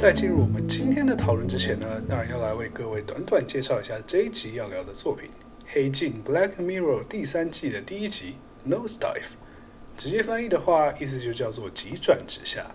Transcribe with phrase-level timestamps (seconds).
[0.00, 5.28] 在进入我们今天的讨论之前呢，当然要来为各位短短介绍一下这一集要聊的作品
[5.66, 8.36] 《黑镜》（Black Mirror） 第三季的第一集
[8.72, 8.96] 《Nosedive》。
[9.98, 12.74] 直接翻译的话，意思就叫做“急转直下”。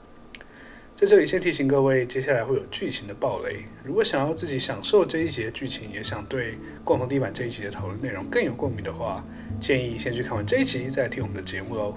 [0.95, 3.65] 在这里先提醒各位，接下来会有剧情的暴雷。
[3.83, 9.25] 如果想要自己享受这一集的剧情，也想对共同地板这一集的讨论内容更有共鸣的话，
[9.59, 11.95] 建议先去看完这一集，再听我们的节目喽。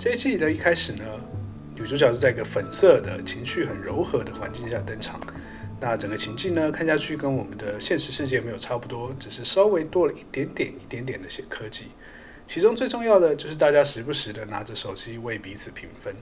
[0.00, 1.04] 这一季的一开始呢，
[1.74, 5.20] 女主角是在一个粉色的情绪很柔和的环境下登场。
[5.78, 11.88] 那整个情境呢，看下去跟我们的现实世界没有差不多，只是稍微多了一点点、一点点的些科技。
[12.46, 16.16] 其中最重要的就是大家时不时的拿着手机为彼此评分。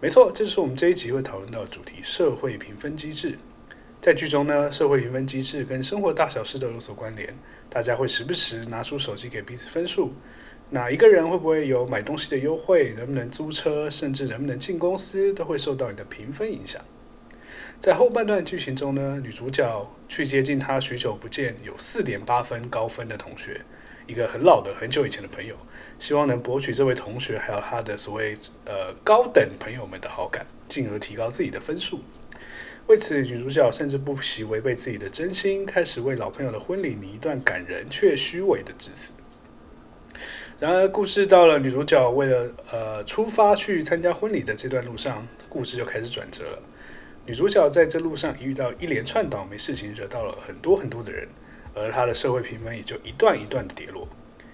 [0.00, 3.36] 没错，这就是我们这一集会讨论到的主题——社会评分机制。
[4.00, 7.36] 在剧中呢，社会评分机制跟生活大小事都有所关联。
[7.68, 10.12] 大家会时不时拿出手机给彼此分数。
[10.68, 12.92] 哪一个人会不会有买东西的优惠？
[12.96, 13.88] 能不能租车？
[13.88, 16.82] 甚至能不能进公司，都会受到你的评分影响。
[17.78, 23.60] 在后半段剧情中呢，女主角去接近她许久不见、有四点八分高分的同学。
[24.08, 25.54] 一个很老的、很久以前的朋友，
[25.98, 32.00] 希望能博取这位同学还有他的所谓呃高等朋友们的好感，进而提高自己的分数。
[32.86, 39.12] 为此，女主角甚至不惜违背自己的真心，开始为老朋友的婚礼拟一段感人却虚伪的致辞。
[40.58, 46.58] 然而，故事到了女主角为了呃出发去参加婚礼的这段路上，故事就开始转折了。
[47.26, 51.28] 女主角在这路上遇到一连串倒霉事情，惹到了很多很多的人。
[51.74, 54.08] 而她的社会评分也就一段一段的跌落，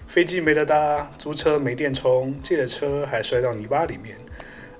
[0.05, 4.17] 飞机没得搭，租车没电充，借了车还摔到泥巴里面。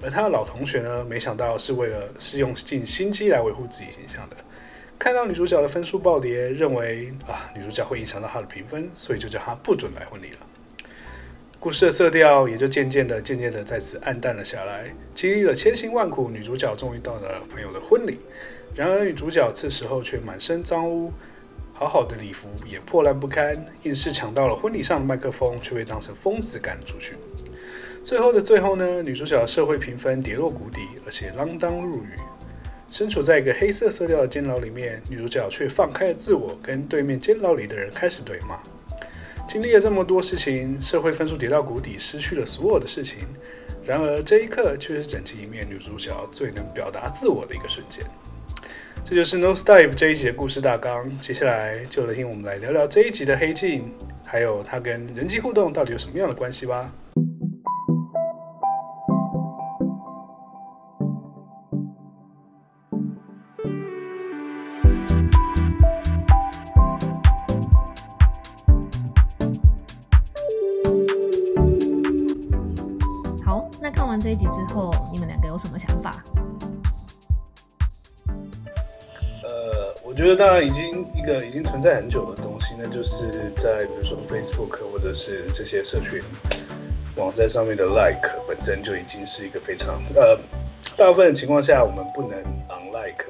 [0.01, 4.35] 而他的老同学呢，没想到是为了是用尽心机来维护自己形象的。
[4.99, 10.39] 看到女主角的分数暴跌，认为啊女主角会影响到她的评分，所以就叫她不准来婚礼了。
[11.63, 14.93] 故事的色调也就渐渐的、渐渐的在此暗淡了下来。
[15.15, 18.19] 经历了千辛万苦，女主角终于到了朋友的婚礼。
[18.75, 21.09] 然而女主角这时候却满身脏污。
[21.71, 27.15] 好好的礼服也破烂不堪，硬是抢到了婚礼上的麦克风，却被当成疯子赶了出去。
[28.03, 32.09] 最后的最后呢，女主角的社会评分跌落谷底，而且锒铛入狱。
[32.91, 38.59] 身处在一个黑色色调的监牢里面，女主角却放开了自我，跟对面监牢里的人开始对骂。
[39.53, 43.19] 经历了这么多事情，社会分数跌到谷底，失去了所有的事情。
[43.85, 48.03] 然而这一刻却是整集里面女主角最能表达自我的一个瞬间。
[49.05, 51.07] 这就是《No s t y p e》这一集的故事大纲。
[51.19, 53.93] 接下来就来听我们来聊聊这一集的黑镜，
[54.25, 56.91] 还有它跟人际互动到底有什么样的关系吧。
[74.73, 76.11] 后，你们两个有什么想法？
[79.43, 86.19] 呃我觉得当然已经一个已经存在很久的东西，那就是在比如说 Facebook 或者是这些社群
[87.15, 90.39] 网站上面的 Like 本身就已经是一个非常呃，
[90.97, 93.25] 大部分的情况下我们不能 Unlike，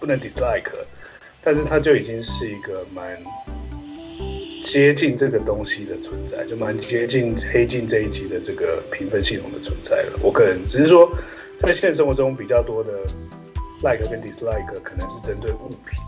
[0.00, 0.72] 不能 Dislike，
[1.42, 3.18] 但是它就已经是一个蛮
[4.62, 10.18] 接近这个东西的存在，就蛮接近黑镜这一集的这个评分系统的存在了。
[10.22, 11.12] 我可能只是说
[11.58, 12.90] 在现实生活中比较多的。
[13.84, 15.98] like 跟 dislike 可能是针对物品，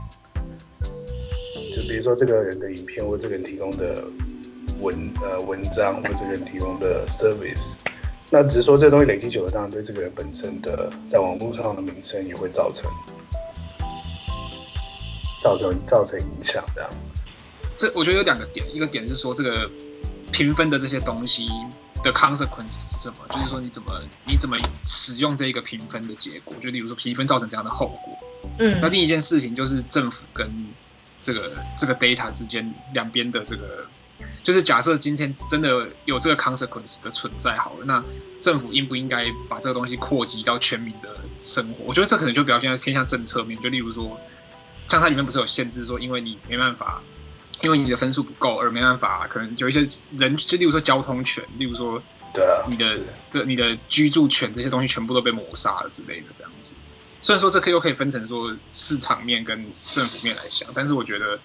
[1.73, 4.05] 就比如说这个人的影片或这个人提供的
[4.81, 7.75] 文呃文章或这个人提供的 service，
[8.31, 12.89] 那只是说这东西累积久了，当然对这个人本身的在网络上的名声也会造成
[15.43, 16.65] 造成造成影响。
[16.77, 16.89] 这样，
[17.77, 19.71] 这我觉得有两个点，一个点是说这个
[20.33, 21.49] 评分的这些东西。
[22.05, 23.17] 的 consequence 是什么？
[23.31, 26.55] 就是说你怎么你怎么使用这一个评分的结果？
[26.63, 28.19] 就例如说评分造成这样的后果。
[28.59, 30.67] 嗯，那另一件事情就是政府跟
[31.23, 33.87] 这个这个 data 之间两边的这个，
[34.43, 38.05] 就是假设今天真的有这个 consequence 的存在好了，那
[38.39, 41.09] 政府应不应该把这个东西扩及到全民的
[41.39, 41.85] 生活？
[41.87, 43.59] 我觉得这可能就比较偏向偏向政策面。
[43.63, 44.21] 就例如说，
[44.89, 47.03] 像它里面不是有限制说，因为你没办法。
[47.63, 49.87] 因为你的分数不够而没办法，可能有一些
[50.19, 52.03] 人，就例如说交通权，例如说，
[52.33, 56.75] 对啊，你的这你的居住权这些东西全部都被抹杀了之类的这样子。
[57.23, 61.39] 虽然说这可以又可以分成说市场面跟政府面来想，但是我觉得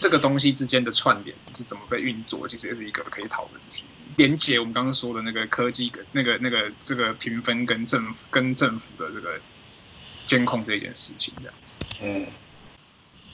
[0.00, 3.84] 这个东西之间的串联是怎么被运作，其实也是一个可以讨论的题。
[4.16, 9.40] 连接我们刚刚说的那个科技跟那个那个这个评分跟政府跟政府的这个
[10.26, 11.78] 监控这件事情这样子。
[12.00, 12.26] 嗯，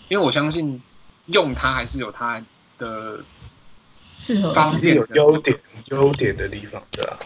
[0.09, 0.83] 因为我相信。
[1.27, 2.45] 用它还是有它
[2.79, 3.25] 的
[4.19, 7.19] 适合方便有优点优点的地方，对啊。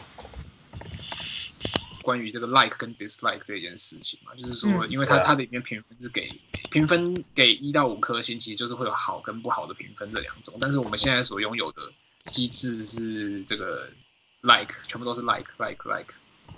[2.02, 6.40] 关于这个 like 跟 dislike 这件事情嘛，就是说，因为它、嗯、它里面评分是给
[6.70, 10.56] 评分给一到五颗星，其实就是会有好跟不好的评分这两种。
[10.58, 11.82] 但是我们现在所拥有的
[12.20, 13.90] 机制是这个
[14.40, 16.14] like，全部都是 like like like。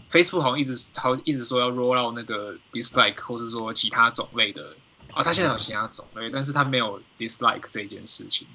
[0.08, 4.76] Facebook 好像一直超一直说要 roll out 那个 dislike，或是说其他种类的
[5.12, 8.46] 啊，他现在有其他种类，但是他没有 dislike 这件事情，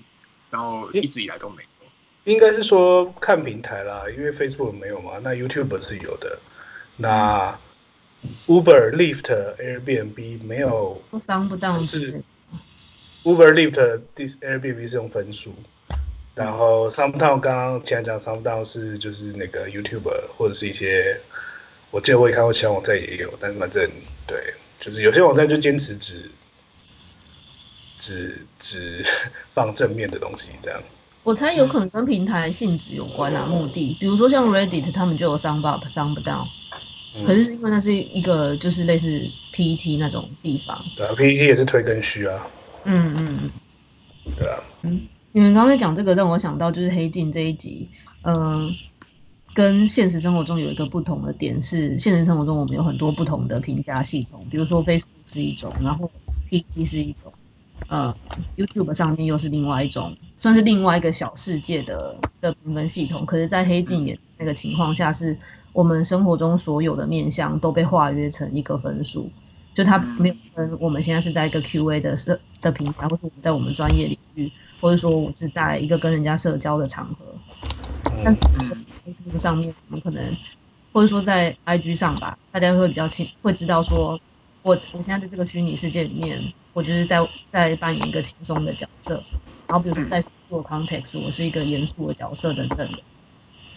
[0.50, 1.70] 然后一直以来都没有。
[2.24, 6.40] 应该是说看平台啦，因为 Facebook 没有嘛，那 YouTube 是有的。
[6.98, 7.60] 那
[8.48, 12.24] Uber、Lyft、Airbnb 没有，不当不当是
[13.24, 15.54] Uber、Lyft、Airbnb 是用分数，
[16.34, 21.20] 然后 SoundOn 刚刚前讲 SoundOn 是就是那个 YouTuber 或者是一些，
[21.92, 23.88] 我记得我也看过其他网站也有，但是反正
[24.26, 26.32] 对，就是有些网站就坚持只
[27.98, 29.04] 只只
[29.50, 30.82] 放正面的东西这样。
[31.24, 36.48] 我猜有可能跟平台性质有关啊，目的，比如说像 Reddit 他们就有 SoundUp、SoundDown。
[37.26, 42.46] 可是因为那是一个就是类似 PET 那种地方，对啊，PET 也是推更需啊。
[42.84, 43.52] 嗯嗯嗯，
[44.38, 44.60] 对啊。
[44.84, 47.90] 嗯，你们刚才讲这个让我想到就是黑镜这一集，
[48.24, 48.76] 嗯、呃，
[49.54, 56.12] 跟现实生活中有一个不同的点是，现实生活中我们有很多不同的评价系统，比如说 Facebook 是一种，然后
[56.52, 57.34] PTT 是一种，
[57.88, 58.14] 呃
[58.56, 63.26] ，YouTube 上面又是另外一种，算是另外一个小世界的的评分系统。
[63.26, 65.38] 可是，在黑镜也那个情况下是。
[65.76, 69.30] 我们生活中所有的面向都被化约成一个分数，
[69.74, 70.78] 就它没有分。
[70.80, 74.50] 我们现在是在一个 QA 的社的平台，或者在我们专业领域，
[74.80, 77.26] 或者说我是在一个跟人家社交的场合。
[78.24, 78.40] 但是
[79.26, 80.38] 这个上面，我们可能
[80.94, 84.18] 或者说在 IG 上吧，大家会比较清，会知道说
[84.66, 86.42] 我我现在在这个虚拟世界里面，
[86.74, 87.20] 我就是在
[87.52, 89.24] 在扮演一个轻松的角色。
[89.68, 92.98] 然后比如说在做 context，我是一个严肃的角色等等的。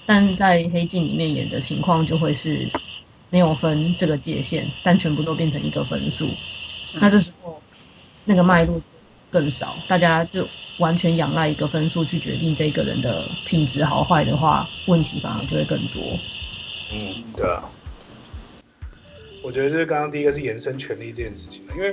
[0.06, 2.70] 但在黑镜里面演的情况就会是
[3.28, 6.30] 没有分这个界限，但全部都变成一个分数。
[6.94, 7.60] 那这时候
[8.24, 8.80] 那个脉络
[9.30, 10.48] 更少，大家就
[10.78, 16.18] 完全仰赖一个分数去决定这个人的品质好坏的话，问题反而就会更多。
[16.90, 17.62] 嗯，对啊。
[19.48, 21.90] 我觉得就是刚刚第一个是延伸权利这件事情，因为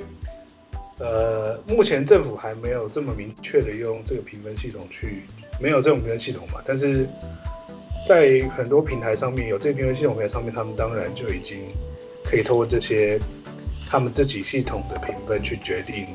[0.99, 5.21] 呃，目前政府还没有这么明确的用这个评分系统去，
[5.57, 7.07] 没有这种评分系统嘛，但是。
[8.07, 11.63] 在很多平台上面有这个评分系统平台上面，他们当然就已经
[12.23, 13.19] 可以透过这些
[13.89, 16.05] 他们自己系统的评分去决定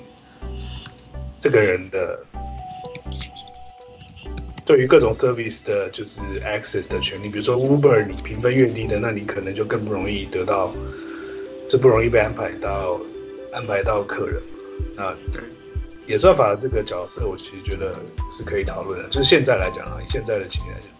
[1.40, 2.16] 这个人的
[4.64, 7.28] 对于各种 service 的就是 access 的权利。
[7.28, 10.72] 比如说 Uber，你评分越低的，那你可能就更不容易得到，
[11.70, 13.00] 就不容易被安排到
[13.52, 14.42] 安排到客人。
[14.96, 15.14] 那
[16.08, 17.94] 演算法的这个角色，我其实觉得
[18.32, 19.08] 是可以讨论的。
[19.08, 20.90] 就是现在来讲啊，以现在的情况来讲。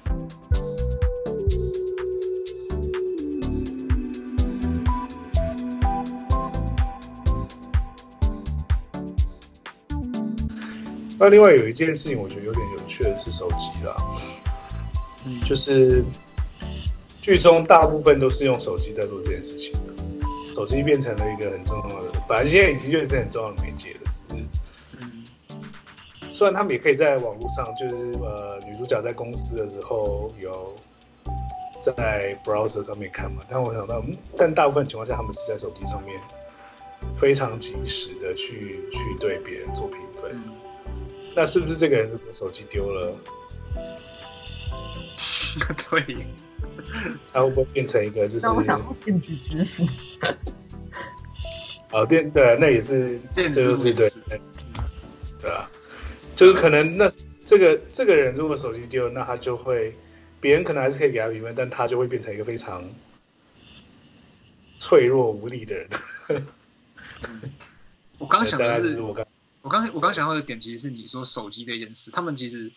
[11.18, 13.96] 那另外有一件事情，我觉得有点有趣的是手机啦，
[15.26, 16.04] 嗯，就是
[17.20, 19.89] 剧中大部分都是用手机在做这件事情的，
[20.60, 24.44] 手机变成了一个很重要的，本来现在已经就是很重要的媒介了，只是，
[24.98, 25.24] 嗯，
[26.30, 30.76] 虽然他们也可以在网络上，就是呃女主角在公司的时候有
[31.80, 36.20] 在 browser 上面看嘛，但我想到，嗯，但大部分情况下他们是在手机上面
[37.16, 40.38] 非常及时的去去对别人做评分。
[41.34, 43.14] 那是不是这个人手机丢了？
[45.90, 46.18] 对，
[47.32, 48.46] 他会不会变成一个就是？
[48.46, 49.86] 那我想电子支付。
[51.92, 54.08] 哦，电对，那也是电子支付对，
[55.40, 55.68] 对啊，
[56.36, 57.10] 就是可能那
[57.44, 59.94] 这个这个人如果手机丢了，那他就会，
[60.40, 62.88] 别人可能还是可以给他评分，但他就会变成一个非常
[64.78, 65.88] 脆弱无力的人。
[68.18, 69.26] 我刚想的是我刚。
[69.62, 72.72] 我刚我刚想到的点，其实是你说手机这件事，他们其实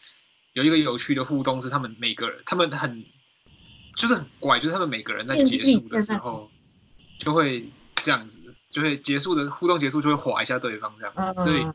[0.52, 3.06] 有一个有趣的互动，是他们每个人，他们很
[3.96, 6.50] 就是很怪，就是他们每个人在结束的时候
[7.18, 8.40] 就会这样子，
[8.72, 11.66] 就会结束的互动结束就会划一下对方这样子，所以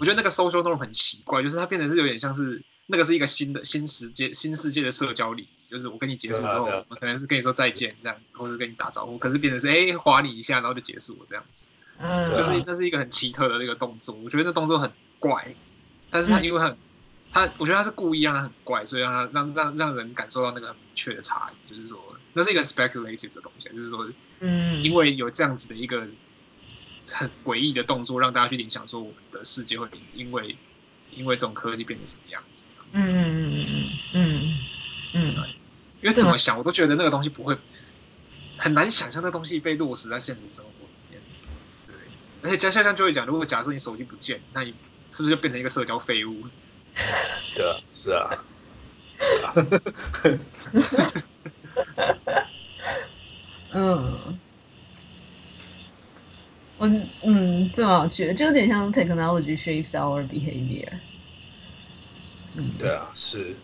[0.00, 11.68] 我觉得那个 social norm 很奇怪，就是它变成是有点像是那个是一个新的新世界新世界的社交礼仪，就是我跟你结束之后，我可能是跟你说再见这样子，或者跟你打招呼，可是变成是哎划你一下，然后就结束了这样子。
[12.00, 15.54] 嗯，就是那是一个很奇特的那个动作，我觉得那动作很怪，
[16.10, 16.76] 但是它因为很，
[17.32, 24.08] 他我觉得他是故意让他很怪，所以让他让让让人感受到那个很明确的差异，就是说那是一个 speculative 的东西，就是说，
[24.40, 26.06] 嗯，因为有这样子的一个
[27.12, 30.56] 很诡异的动作，让大家去联想说我们的世界会因为
[31.10, 33.10] 因为这种科技变成什么样子这样子。
[33.10, 33.66] 嗯嗯嗯
[34.12, 34.58] 嗯
[35.14, 35.48] 嗯嗯。
[36.00, 37.58] 因为怎么想，我都觉得那个东西不会
[38.56, 41.20] 很难想象，那个东西被落实在现实生活里面。
[41.88, 41.96] 对，
[42.42, 44.74] 而且加下像就会讲，如果假设你手机不见，那你
[45.10, 46.46] 是不是就变成一个社交废物？
[47.54, 48.30] 对啊，是啊，
[49.18, 49.54] 是啊。
[53.70, 54.40] 嗯。
[56.78, 56.86] 我
[57.22, 61.00] 嗯，这么好趣，就有点像 technology shapes our behavior。
[62.54, 63.56] 嗯，对啊，是。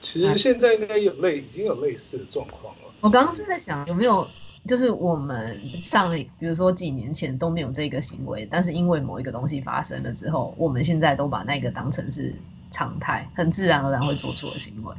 [0.00, 2.94] 其实现在应该有类，已经有类似的状况了。
[3.00, 4.30] 我刚刚是在想，有没有
[4.66, 12.34] 就是我们上，比如说几年前都没有这个行为，但是因为某一个东西发生了之后，我们现在都把那个当成是
[12.70, 14.94] 常态，很自然而然会做出的行为。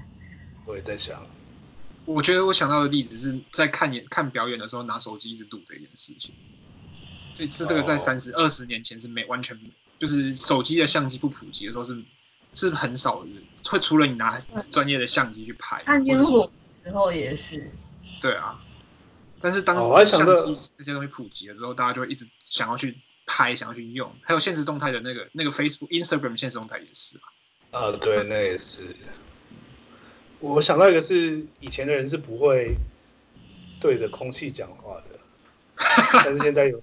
[0.66, 1.26] 我也在想，
[2.06, 6.36] 我觉得我想到的例子是在看演看表演的时候拿手机一直录这件事情。
[7.36, 9.60] 所以是这个在三十二十年前是没完全
[9.98, 12.04] 就是手机的相机不普及的时候是
[12.54, 14.40] 是很少人会除了你拿
[14.72, 16.52] 专业的相机去拍，看烟火
[16.84, 17.72] 之后也是。
[18.22, 18.63] 对啊，
[19.44, 24.10] 但是当相机这些东西普及了之后，大家就会一直想要去拍，想要去用。
[24.22, 27.24] 还有现实动态的那个那个 Facebook、Instagram 现实动态也是嘛。
[27.78, 28.96] 啊，对，那也是。
[30.40, 32.78] 我想到一个是以前的人是不会
[33.82, 35.20] 对着空气讲话的，
[36.24, 36.82] 但是现在有。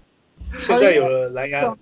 [0.63, 1.77] 现在有了蓝牙，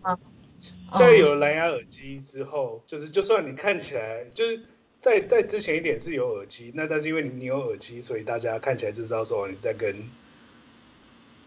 [0.93, 4.61] 现在有了蓝牙耳机之后，就是就算你看起来就是
[5.01, 9.97] 在在之前一点是有耳机，那但是因为你你有耳机，所以大家看起来就知道说你在跟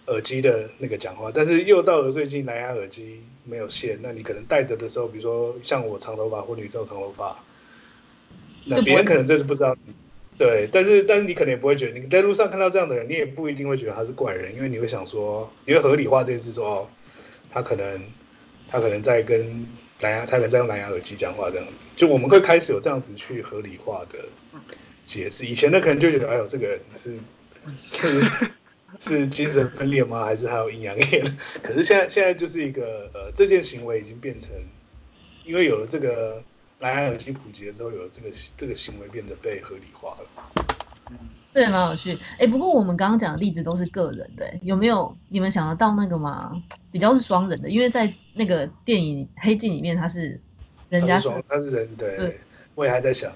[0.08, 1.32] 耳机的那个讲话。
[1.34, 7.44] 但是又到了最近蓝牙耳机没有线，那你可能戴着的时候，比如说像我长头发或女生长头发，
[8.66, 9.76] 那别人可能真是不知道。
[10.38, 16.88] 对，但是但是你可能也不会觉得你在路上看到这样的人，你也不一定会觉得他是怪人，因为你会想说，你会合理化这件事说哦。
[17.54, 18.02] 他可能，
[18.70, 19.68] 他可能在跟
[20.00, 21.68] 蓝牙，他可能在用蓝牙耳机讲话这样，
[21.98, 24.20] 就我们会开始有这样子去合理化的
[25.06, 25.46] 解释。
[25.46, 27.18] 以前的可能就觉得，哎呦，这个人是
[27.76, 28.52] 是
[29.00, 30.26] 是精神分裂吗？
[30.26, 31.38] 还是还有阴阳眼？
[31.64, 34.52] 可是现在现在就是一个呃，这件行为已经变成，
[35.46, 36.44] 因为有了这个
[36.80, 40.28] 蓝牙耳机普及了之后，有了这个这个行为变得被合理化了。
[41.54, 42.18] 对，蛮有趣。
[42.38, 46.64] 哎，不过我们刚刚讲的例子都是个人的，有没有你们想得到那个吗？
[46.92, 50.40] 比较是双人的，因为在那个电影《黑镜》里面，他是
[50.90, 52.40] 人家是他是，人，对，对
[52.76, 53.32] 我也还在想。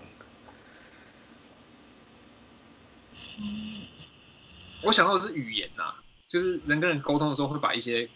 [4.82, 5.96] 我想到的是语言呐、啊，
[6.28, 8.10] 就是人跟人沟通的时候，会把一些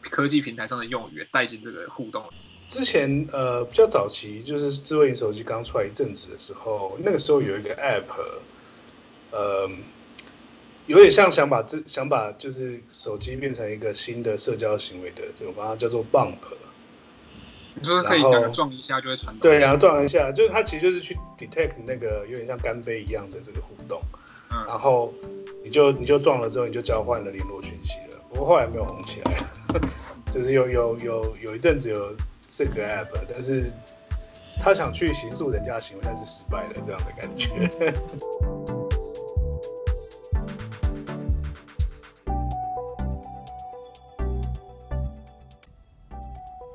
[0.00, 2.24] 科技平台上的用语带进这个互动。
[2.68, 8.04] 之前呃比较早期，就是智慧型手机刚出来一阵子的时候，那个时候有一个 App。
[9.30, 9.68] 呃，
[10.86, 16.38] 有点像想把这想把就是手机变成一个新的社交行为的这种，把它叫做 Bump。
[17.74, 19.42] 你说可以两个撞一下就会传到？
[19.42, 24.00] 对，两个撞一下，就是它其实就是去 detect 那个有点像干杯一样的这个互动。
[24.50, 24.64] 嗯。
[24.66, 25.12] 然后
[25.62, 28.20] 你就你就撞了之后，你就交换了联络讯息了。
[28.28, 29.36] 不过后来没有红起来，
[30.30, 32.14] 就是有有有有一阵子有
[32.50, 33.70] 这个 App，但是
[34.62, 37.48] 他想去刑诉人家的行为，但是失败了这样的感觉。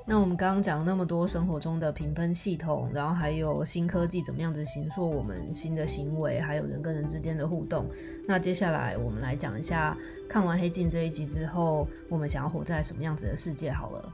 [0.06, 7.90] 那我们刚刚讲那么多生活中的评分系统，然后还有新科技怎么样子形塑我们新的行为，还有人跟人之间的互动。
[8.28, 13.72] 那接下来我们来讲一下，看完《黑镜》这一集之后，我们想要活在什么样子的世界？
[13.72, 14.14] 好了。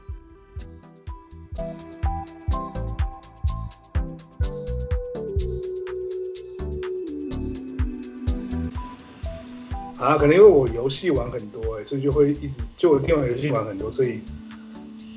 [9.98, 14.22] 啊，可能因为我游戏玩很多哎，所以就会一直就我电脑游戏玩很多，所以。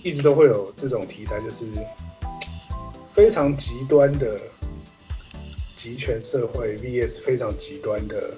[0.04, 1.66] 一直都会有这种题材，就是
[3.14, 4.38] 非常极端的
[5.76, 8.36] 集权社会 vs 非常极端的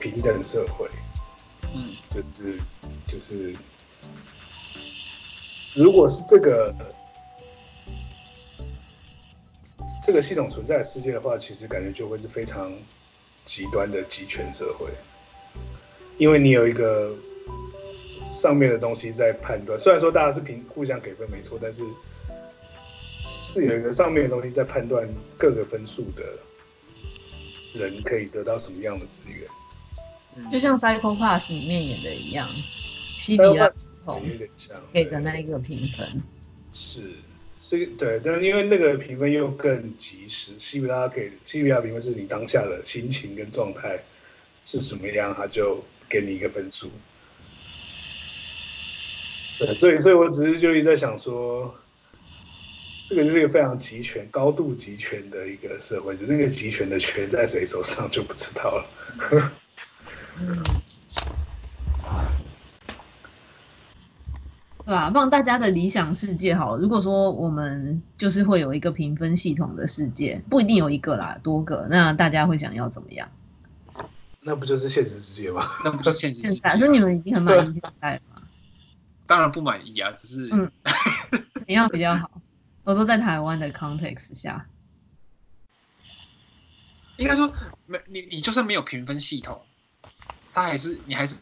[0.00, 0.88] 平等社会。
[1.74, 2.58] 嗯，就是
[3.06, 3.54] 就是，
[5.74, 6.74] 如果是这个
[10.02, 12.72] 这个系统存在的世界的话，其实感觉就会是非常
[13.44, 14.88] 极端的集权社会，
[16.16, 17.14] 因为你有一个。
[18.34, 21.84] 上面的东西在判断，虽然说大家是平互相给分没错，但是
[23.28, 26.24] 是有一个上面的东西在判断各个分数的
[27.72, 30.50] 人可以得到什么样的资源。
[30.50, 32.48] 就像《Psycho Pass》里面演的一样，
[33.18, 33.72] 西比拉
[34.06, 36.22] 有点像给的那一个评分。
[36.72, 37.12] 是，
[37.62, 44.02] 是，对，但是因为那个评分又更及时，西比拉给西比拉评分是你当下的心情跟状态
[44.66, 46.90] 是什么样，他就给你一个分数。
[49.58, 51.74] 对，所以，所以我只是就一直在想说，
[53.08, 58.86] 这个就是一个非常集权、高度集权的一个社会，只是那个集权的权在谁手上就不知道了。
[60.40, 60.62] 嗯，
[64.84, 65.10] 对吧？
[65.10, 66.82] 放大家的理想世界好了。
[66.82, 73.28] 如果说我们就是会有一个评分系统的世界，不一定有一个啦，多个，那大家会想要怎么样？
[74.40, 75.64] 那不就是现实世界吗？
[75.84, 76.68] 那不就是现实世界？
[76.76, 78.33] 所以你们已经很满意现在吗？
[79.26, 80.70] 当然不满意啊，只是嗯，
[81.54, 82.30] 怎样比较好？
[82.84, 84.66] 我说在台湾的 context 下，
[87.16, 87.50] 应该说
[87.86, 89.62] 没你，你就算没有评分系统，
[90.52, 91.40] 它还是你还是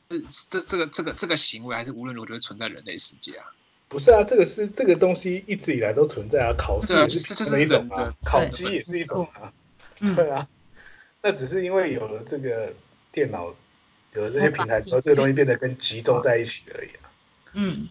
[0.49, 3.53] 这这个这个这个行为还是无论如何存在人类世界啊。
[3.89, 9.53] 不是啊，这个是这个东西一直以来都存在啊，考试也是这就是一种啊，考绩也是一种啊，
[9.99, 10.49] 对啊，
[11.21, 12.73] 那只是因为有了这个
[13.11, 13.55] 电脑，
[14.15, 17.12] 有了这些平台之后，这个东西变得更集中在一起而已啊。
[17.55, 17.89] 嗯。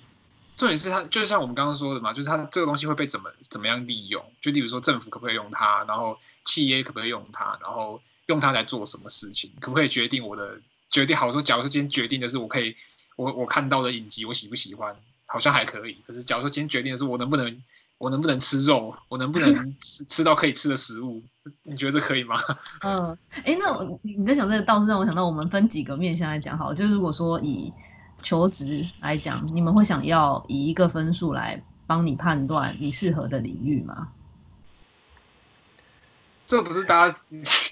[0.57, 4.23] 重点是它，就像我们刚刚说的嘛，就是它这个东西会被怎么怎么样利用？
[4.41, 9.51] 就例如说政府可不可以用它，然后企业可不可以用它，然后用它来做什么事情？
[9.59, 11.17] 可不可以决定我的决定？
[11.17, 12.75] 好说，假如说今天决定的是我可以，
[13.15, 15.97] 我我看到的影集我喜不喜欢，好像还可以。
[16.05, 17.63] 可是假如说今天决定的是我能不能，
[17.97, 21.23] 我能不能吃肉，我能不能 吃吃到可以吃的食物，
[21.63, 22.39] 你觉得这可以吗？
[22.81, 27.73] 嗯，哎，那你在想这个倒是让我想到，我们分几个面向来讲好，就是如果说以。
[28.21, 34.09] 求职来讲，你们会想要以一个分数来帮你判断你适合的领域吗？
[36.47, 37.17] 这不是大家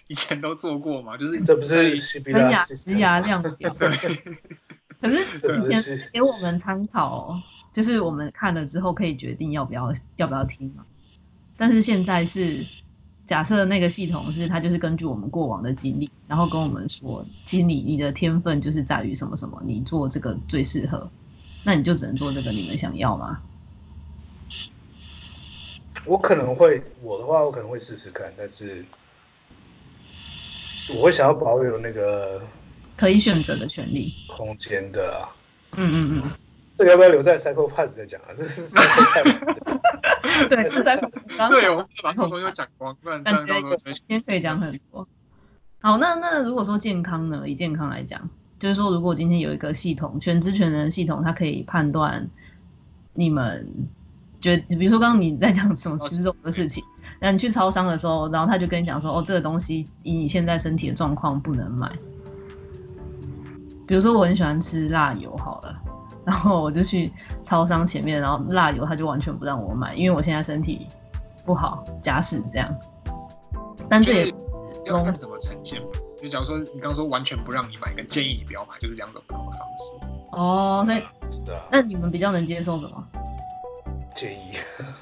[0.08, 1.18] 以前都做过吗？
[1.18, 3.74] 就是这不是职涯职涯量表。
[3.78, 3.90] 对。
[5.02, 5.18] 可是
[5.64, 7.42] 以前给我们参考，
[7.74, 10.86] 就是我们看了之后可以决定要不要要不要听嘛。
[11.58, 12.66] 但是现在是。
[13.30, 21.12] 假设那个系统是它就是根据我们过往的经历，然后跟我们说，其实你你的天分就是在于什么什么，你做这个最适合，
[21.64, 22.52] 那你就只能做这个。
[22.52, 23.40] 你们想要吗？
[26.06, 28.84] 我可能会，我的话我可能会试试看，但是
[30.96, 32.42] 我会想要保有那个
[32.98, 35.30] 可以选择的权利空间的啊。
[35.74, 36.32] 嗯嗯嗯。
[36.76, 38.34] 这个要不要留在 Psycho-Pass 再讲啊？
[38.36, 39.46] 这是 Psycho-Pass
[40.50, 45.08] 对，是在对，我们把这东西讲光，不然今天可以讲很多。
[45.82, 47.48] 好，那那如果说健康呢？
[47.48, 48.30] 以健康来讲，
[48.60, 52.30] 就是说，如果今天有一个系统，全知全能系统，它可以判断
[53.14, 53.66] 你们
[54.42, 56.84] 觉得，比如说刚刚你在讲什么吃肉的事情，
[57.22, 61.90] 那你去超商的时候，然后他就跟你讲说，哦，这个东西以你现在身体的状况不能买。
[63.88, 65.82] 比如说我很喜欢吃辣油，好了。
[66.30, 67.12] 然后我就去
[67.44, 70.88] 超商前面，然后辣油他就完全不让我买，因为我现在身体
[71.44, 72.72] 不好，假使这样。
[73.90, 74.36] 但这也
[74.86, 75.82] 要看怎么呈现。
[76.22, 80.08] 就假如说你刚刚说完全不让你买，跟建议你不要买，就是两种不同的方式。
[80.34, 81.04] 哦，所以
[81.72, 83.04] 那你们比较能接受什么？
[84.16, 84.52] 建议。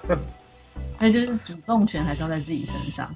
[0.97, 3.13] 那就是主动权还是要在自己身上。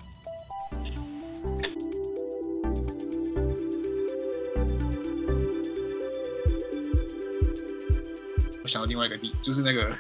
[8.72, 9.94] 想到另外一个例子，就是那个，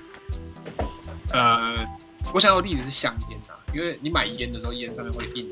[1.34, 1.76] 呃，
[2.34, 5.46] 我想要的例子是香烟啊，因为你买烟的时候，烟上面会印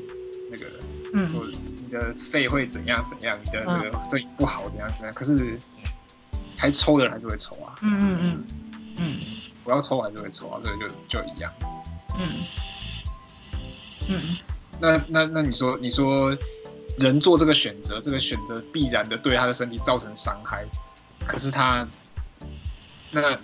[0.50, 0.66] 那个，
[1.12, 5.58] 嗯，说你的肺会怎样怎样，你的那个对不好怎样怎样，可是
[6.56, 8.44] 还抽的人还是会抽啊，嗯嗯嗯。
[8.96, 9.20] 嗯，
[9.64, 11.52] 我要抽还是会抽啊，所以就就一样，
[12.18, 12.32] 嗯。
[14.08, 14.36] 嗯，
[14.80, 16.34] 那那那你说你说
[16.96, 20.64] 人做这个选择，这个选择必然的对他的身体造成伤害，
[21.26, 21.86] 可是他。
[23.10, 23.36] 那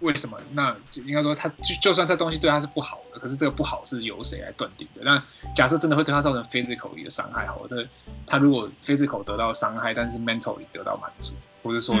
[0.00, 0.38] 为什么？
[0.52, 5.02] 那就应该说，他就就算这东西对他是不好的，可是这个不好是由谁来断定的？
[5.02, 5.22] 那
[5.54, 7.86] 假设真的会对他造成 physically 的伤害，或者
[8.26, 11.96] 他如果 physical 得到伤害，但是 mentally 得到满足，或者说，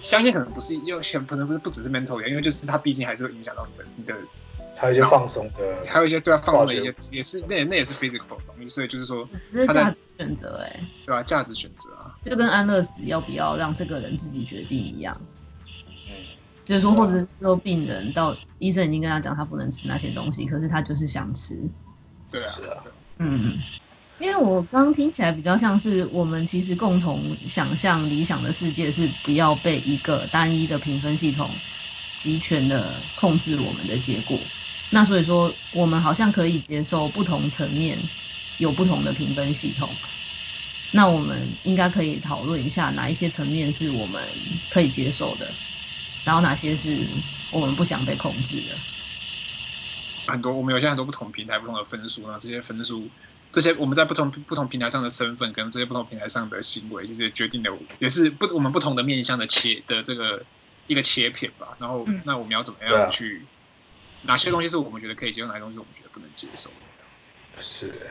[0.00, 4.14] 相信可能不是，因为可能不是不只是 mentally，因为就是他毕竟还是会影响到你的你的，
[4.76, 9.28] 还有一些放松的，还有一些对他放松的一些，也是那也那也是 physical 的东西，所以就是说，
[9.66, 11.24] 他在选择哎，对吧？
[11.24, 15.20] 价值选择啊，就跟安乐死要不要让这个人自己决定一样。
[16.64, 21.58] 就是说，或者是说，病人到医生已经跟他讲，他不能吃那些东西，可是他就是想吃。
[22.30, 22.84] 对啊，是啊，
[23.18, 23.58] 嗯，
[24.18, 31.50] 因为我刚刚听起来比较像是我们其实共同想象理想的世界是不要被一个单一的评分系统
[32.18, 34.38] 集权的控制我们的结果。
[34.90, 37.98] 那所以说，我们好像可以接受不同层面
[38.58, 39.88] 有不同的评分系统。
[40.92, 44.22] 那我们应该可以讨论一下哪一些层面是我们
[44.68, 45.50] 可以接受的。
[46.24, 47.06] 然后哪些是
[47.50, 48.76] 我们不想被控制的？
[50.26, 53.08] 很多，我们有现在很多不同平台不同的分数，然后这些分数，
[53.50, 60.44] 这些我们在不同不同平台上的身份，跟这些不同平台上的行为，就是决定了也是不我们不同的面向的切的这个
[60.86, 61.76] 一个切片吧。
[61.80, 63.42] 然后、嗯、那我们要怎么样去
[64.22, 66.70] 哪些东西是我们觉得可以接受，哪些东西我们觉得不能接受。
[67.58, 68.10] 是，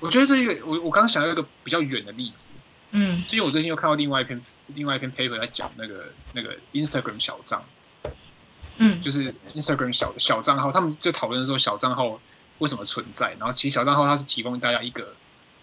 [0.00, 2.50] 我觉得这一个，我我刚刚想到一个比较远的例子，
[2.98, 7.62] 嗯，所以我最近又看到另外一篇另外一篇 paper 在讲那个那个 Instagram 小账，
[8.78, 12.18] 嗯，就是 Instagram 小小账号，他们就讨论说小账号
[12.56, 15.14] 为什么存在，然后其实小账号它是提供大家一个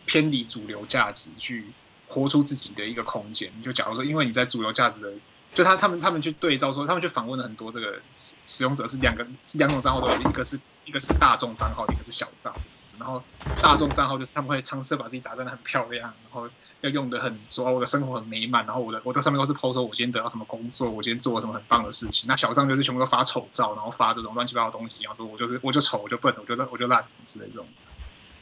[0.05, 1.65] 偏离主流价值去
[2.07, 3.51] 活出自己的一个空间。
[3.63, 5.11] 就假如说，因为你在主流价值的，
[5.55, 12.53] 就他他们他们去对照说，他们去访问了很多这个使使用者是两个是两种账号都有，一个是一个是大众账号，一个是小账。
[12.99, 13.23] 然后
[13.61, 16.49] 大众账号就是他们会尝试把自己打扮的很漂亮，然后
[16.81, 22.27] 要用的很说我的生活很美满，然后我的我的上面都是 po 说我今天得到什么工作，我今天做了什么很棒的事情。
[22.27, 27.67] 那小账就是全部都发丑照，然后发这种乱七八糟的东西，然后说我就是我就丑我就笨我就烂我就烂之类这种。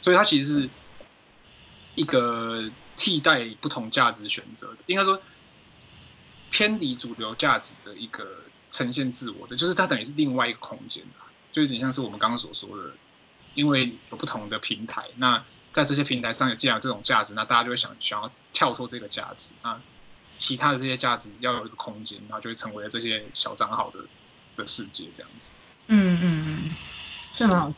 [0.01, 0.69] 所以它其实是
[1.95, 5.21] 一个替代不同价值选择的，应该说
[6.49, 8.25] 偏离主流价值的一个
[8.71, 11.03] 呈现自我的，就是它等于是另外一个空间，
[11.51, 12.91] 就有点像是我们刚刚所说的。
[13.53, 19.81] 因为有不同的平台，那在这些平台上有既然有这种价值，那大家就会想想要跳脱这个价值，啊
[20.29, 23.99] 其他的这些价值要有一个空间，然后就会成为了这些小账号的
[24.55, 25.51] 的世界这样子。
[25.87, 26.75] 嗯嗯嗯，
[27.33, 27.75] 是吗？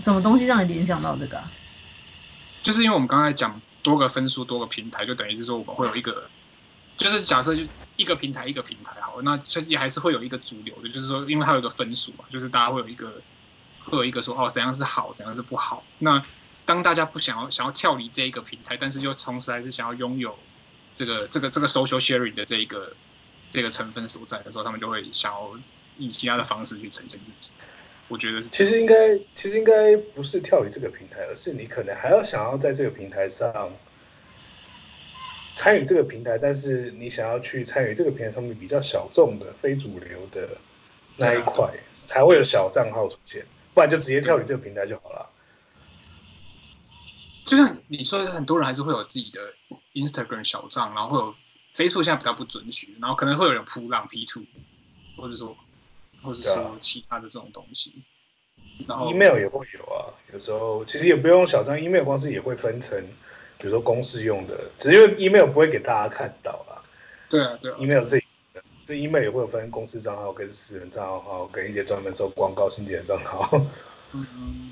[0.00, 1.50] 什么东西让你联想到这个啊？
[2.62, 6.28] 就是因为我们刚才讲多个分数、多个平台，就等于是说我们会有一个，
[6.98, 7.62] 就是假设就
[7.96, 13.22] 一个平台一个平台好，那也还是会有一个主流的，就是说因为它有一个分数嘛，就是大家会有一个。
[13.90, 15.84] 会有一个说哦，怎样是好，怎样是不好。
[15.98, 16.22] 那
[16.64, 20.36] 当大家不想要想要跳离这一个平台，但是又同时还是想要拥有
[20.94, 22.92] 这个这个这个 social sharing 的这一个
[23.50, 25.52] 这个成分所在的时候，他们就会想要
[25.96, 27.50] 以其他的方式去呈现自己。
[28.08, 33.72] 我觉得是，其实应该其实应该不是跳离这个平台，而是你可能还要想要在这个平台上
[35.54, 40.58] 参与这个平台，但是你想要去参与这个平台上面比较小众的非主流的
[41.16, 43.46] 那一块，才会有小账号出现。
[43.76, 45.28] 不然就直接跳你这个平台就好了。
[47.44, 49.52] 就像你说，很多人还是会有自己的
[49.92, 51.34] Instagram 小账，然后会有
[51.74, 54.44] Facebook 现在比较不准许，然后可能会有人铺浪 P two，
[55.18, 55.54] 或者说，
[56.22, 58.02] 或者说其他的这种东西。
[58.88, 62.98] 然后 email 也会有啊，有时候其实也不用小账，email 公司也会分成，
[63.58, 66.82] 比如说公司用的，只是因为 email 不会给大家看到啦。
[67.28, 68.25] 对啊，对啊，email 自己。
[68.86, 73.60] 这 email 也会有分公司账号跟私人账号，跟一些专门收广告信件的账号。
[74.12, 74.70] 嗯，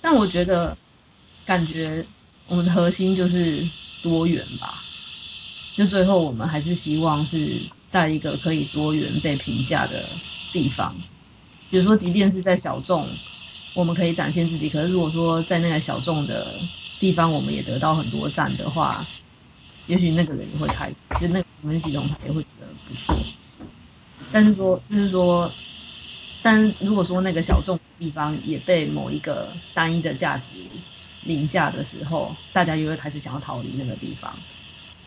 [0.00, 0.76] 但我觉得，
[1.46, 2.04] 感觉
[2.48, 3.64] 我们的核心就是
[4.02, 4.82] 多元吧。
[5.76, 7.60] 就最后我们还是希望是
[7.92, 10.04] 在一个可以多元被评价的
[10.52, 10.92] 地方。
[11.70, 13.08] 比如说，即便是在小众，
[13.72, 14.68] 我们可以展现自己。
[14.68, 16.58] 可是如果说在那个小众的
[16.98, 19.06] 地方，我们也得到很多赞的话，
[19.86, 23.16] 也许那个人也会开，就那个评分系统他也会觉得不错。
[24.34, 25.48] 但是说，就是说，
[26.42, 30.54] 但如果说那个小众地方也被某一个单一的价值
[31.22, 34.36] 凌驾的时候，大家又会开始想要逃离那个地方。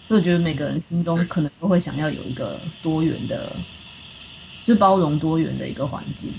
[0.07, 3.51] 所以我觉得每个人心中可能都会想要有一个多元的，
[4.63, 6.33] 就包容多元的一个环境。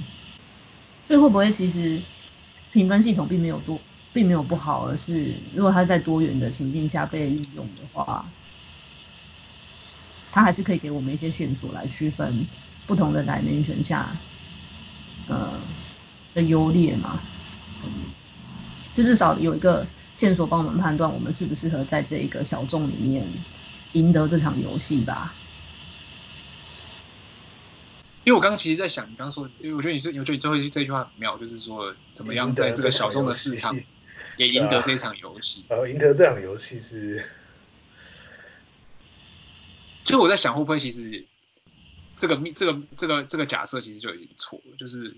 [1.07, 2.01] 所以会不会其实
[2.72, 3.79] 评分系统并没有多，
[4.14, 8.24] 并没有不好，而是如果它在多元的情境下被运用的话，
[10.33, 12.46] 它还是可以给我们一些线索来区分。
[12.88, 14.16] 不同的 dimension 下，
[15.29, 15.61] 呃
[16.35, 17.20] 的优劣嘛，
[18.96, 23.27] 就至少有一个线索帮我们判断我们适不适合在这一个小众里面
[23.92, 25.35] 赢得这场游戏吧。
[28.24, 33.79] 因为我刚刚其实在想，你刚刚说，因为我觉得你这，我觉得你最后这句话很妙，就是说怎么样在这个小众的市场
[34.38, 35.66] 也赢得这场游戏。
[35.68, 37.22] 呃， 赢得这场游戏是，
[40.05, 41.27] 就我在想，会不会其实。
[42.18, 45.16] 这个这个这个这个假设其实就已经错了，就是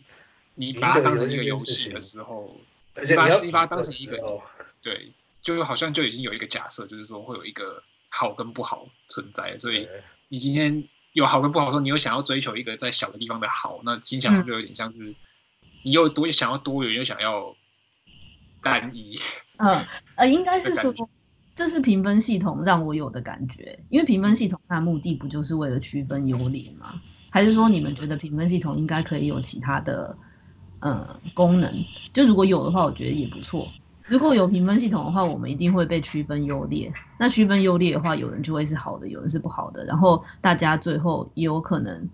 [0.54, 2.60] 你把它当成一个游戏的时候，
[2.94, 4.40] 你把你把它当成一个，
[4.82, 9.88] 对，就好像就已经有一个假设，就是说会有一个好跟不好存在，所以
[10.28, 15.14] 你今天有好跟不好的时候，你又想要追求一个在小的地方的好，那听起来就有点像是
[15.82, 17.56] 你又多想要多元，又想要
[18.62, 19.18] 单一。
[19.56, 19.86] 嗯
[20.16, 20.94] 呃，应该是说。
[21.60, 27.02] 这是评分系统让我有的感觉，因为评分系统它目的不就是为了区分优劣吗？
[27.28, 30.16] 还是说你们觉得评分系统应该可以有其他的
[30.78, 31.70] 呃功能？
[32.14, 33.68] 就如果有的话，我觉得也不错。
[34.06, 36.90] 如果有评分系统的话，我们一定会被区分优劣。
[37.18, 42.08] 那区分优劣的话，有人就会是好的，有人是不好的，然后大家最后也有可能，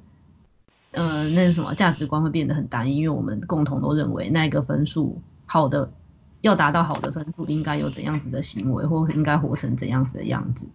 [0.90, 5.92] 呃，那什么价值观会变得很单一，因为我们共同都认为那个分数好的。
[6.40, 10.68] 要达到好的分数，应该有怎样子的行为，或者应该活成怎样子的样子。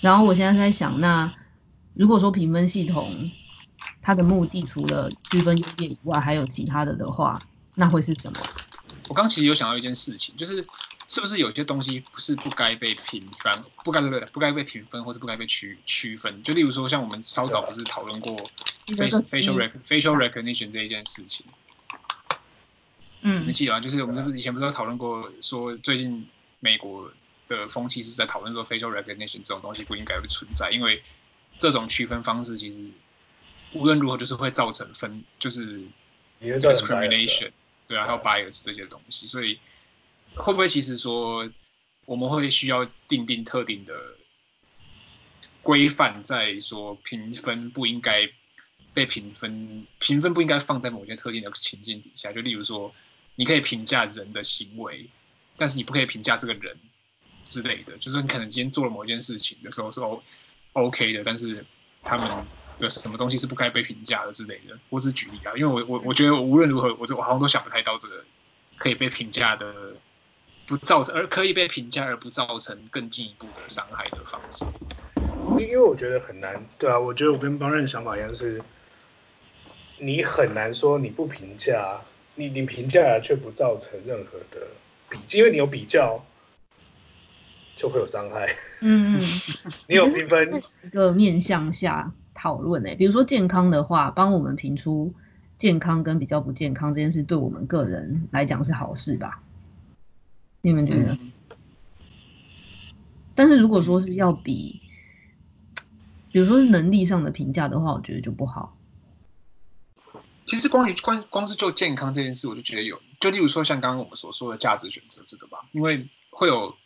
[0.00, 1.32] 然后我现在在想，那
[1.94, 3.30] 如果说评分系统
[4.02, 7.40] 它的目的除了区分优劣以外，还有其他的的话，
[7.74, 8.38] 那会是怎么？
[9.08, 10.66] 我刚其实有想到一件事情，就是
[11.08, 14.00] 是不是有些东西不是不该被评分，不该
[14.32, 16.42] 不该被评分，或是不该被区区分？
[16.42, 18.36] 就例如说，像我们稍早不是讨论过
[18.86, 21.46] facial facial facial recognition 这一件事情？
[23.28, 23.80] 嗯，你们记得吗？
[23.80, 26.28] 就是我们以前不是有讨论过，说最近
[26.60, 27.10] 美国
[27.48, 31.02] 的风气是在讨论说 facial recognition 这种东西不应该会存在，因为
[31.58, 32.88] 这种区分方式其实
[33.72, 35.82] 无论如何就是会造成分，就是
[36.40, 37.50] discrimination。
[37.88, 39.58] 对啊，还有 bias 这些东西，所以
[40.34, 41.50] 会不会其实说
[42.04, 43.92] 我们会需要定定特定的
[45.62, 48.30] 规范，在说评分不应该
[48.94, 52.94] 被评分，评分不应该放在某些特定的情境底下，就例如说，
[53.36, 55.08] 你可以评价人的行为，
[55.56, 56.76] 但是你不可以评价这个人
[57.44, 60.22] 之类的，就是你可能今天做了某一件事情的时候是 O
[60.72, 61.64] OK 的，但是
[62.02, 62.28] 他们。
[62.78, 68.22] 的什么东西是不该被评价的之类的，我只举例啊，因为我我我觉得无论如何，我就我好像都想不太到这个
[68.76, 69.94] 可以被评价的
[70.66, 74.66] 不造成，而可以被评价而不造成更进一步的伤害的方式。
[75.58, 78.60] 因为我觉得很难，对啊，我觉得我跟帮任的想法一样，是
[79.96, 82.02] 你很难说你不评价，
[82.36, 84.68] 你你评价却不造成任何的
[85.10, 86.24] 比，因为你有比较
[87.74, 88.54] 就会有伤害。
[88.80, 89.20] 嗯，
[89.88, 92.12] 你有评分一个面向下。
[92.38, 95.14] 讨论诶，比如说健康的话，帮我们评出
[95.56, 99.40] 健康跟比较不健康这件事，对我们个人来讲是好事吧？
[100.60, 101.14] 你们觉得？
[101.14, 101.32] 嗯、
[103.34, 104.82] 但是如果说是要比，
[106.30, 108.76] 比如说是能力上的评价的话，我觉得就不好。
[110.46, 116.76] 其实关于光光是就健康这件事，我就觉得有，就例如说像刚刚我们所说的价值选择这个吧，因为会有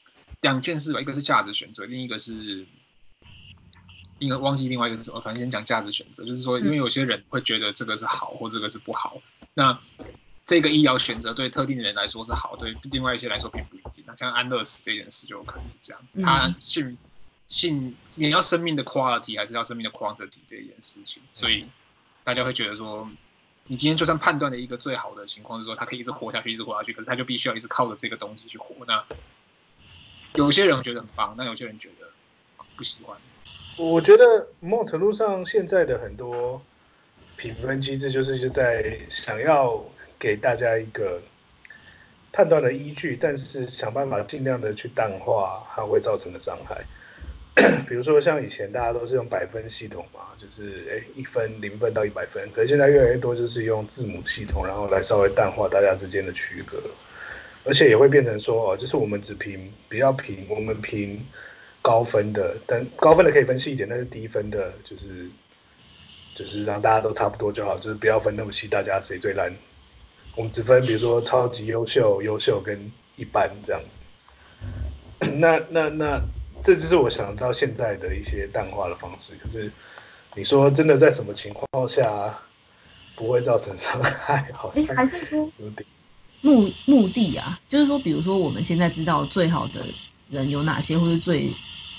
[0.41, 2.67] 两件事吧，一个是价值选择，另一个是。
[4.19, 9.17] 因为忘记另外一个是什么，反正先讲价值选择，就是说，因为有些人会觉得这个是好，或这个是不好。
[9.55, 9.81] 那
[10.45, 14.05] 这个医疗选择对特定的人来说是好，对另外一些来说并不一定。
[14.07, 16.99] 那像安乐死这件事就有可能这样，他信
[17.47, 21.65] 信你要生命的 quality 还是要生命的 quantity 这一件事情，所以
[22.23, 23.09] 大家会觉得说，
[23.71, 28.75] 你今天就算判断的一个最好的情况是说他可以一直活下去，一直活下去，可是他就必须要一直靠着这个东西去活。
[28.85, 29.05] 那
[30.35, 32.09] 有些人觉得很棒，那有些人觉得
[32.75, 33.17] 不喜欢。
[33.77, 36.61] 我觉得某种程度上，现在的很多
[37.37, 39.81] 评分机制就是就在想要
[40.19, 41.23] 给大家一个
[42.33, 46.85] 判断的依据，但是想办法尽量的去淡化它会造成的伤害。
[47.89, 56.83] 比如说像以前大家都是用百分系统嘛，就是哎一分、零分到一百分，可是现在越来越多就是用字母系统，然后来稍微淡化大家之间的区隔，
[57.65, 61.25] 而且也会变成说哦，就是我们只评比较评，我们评。
[61.83, 65.27] 高分的，但高分的可以分细一点，但是低分的，就是
[66.35, 69.51] 就是让大家都差不多就好，就是不要分那么细，大家谁最烂，
[70.37, 75.31] 我们只分比如说超级优秀、优秀跟一般这样子。
[75.37, 76.21] 那 那那，
[76.63, 79.35] 这就是我想到现在的一些淡化的方式。
[79.43, 79.71] 可是
[80.35, 82.39] 你说真的，在什么情况下
[83.15, 84.51] 不会造成伤害？
[84.55, 85.51] 好像还是说
[86.41, 89.87] 目目的啊，就是说，比如说我们现在知道最好的。
[90.31, 91.51] 人有哪些，或是最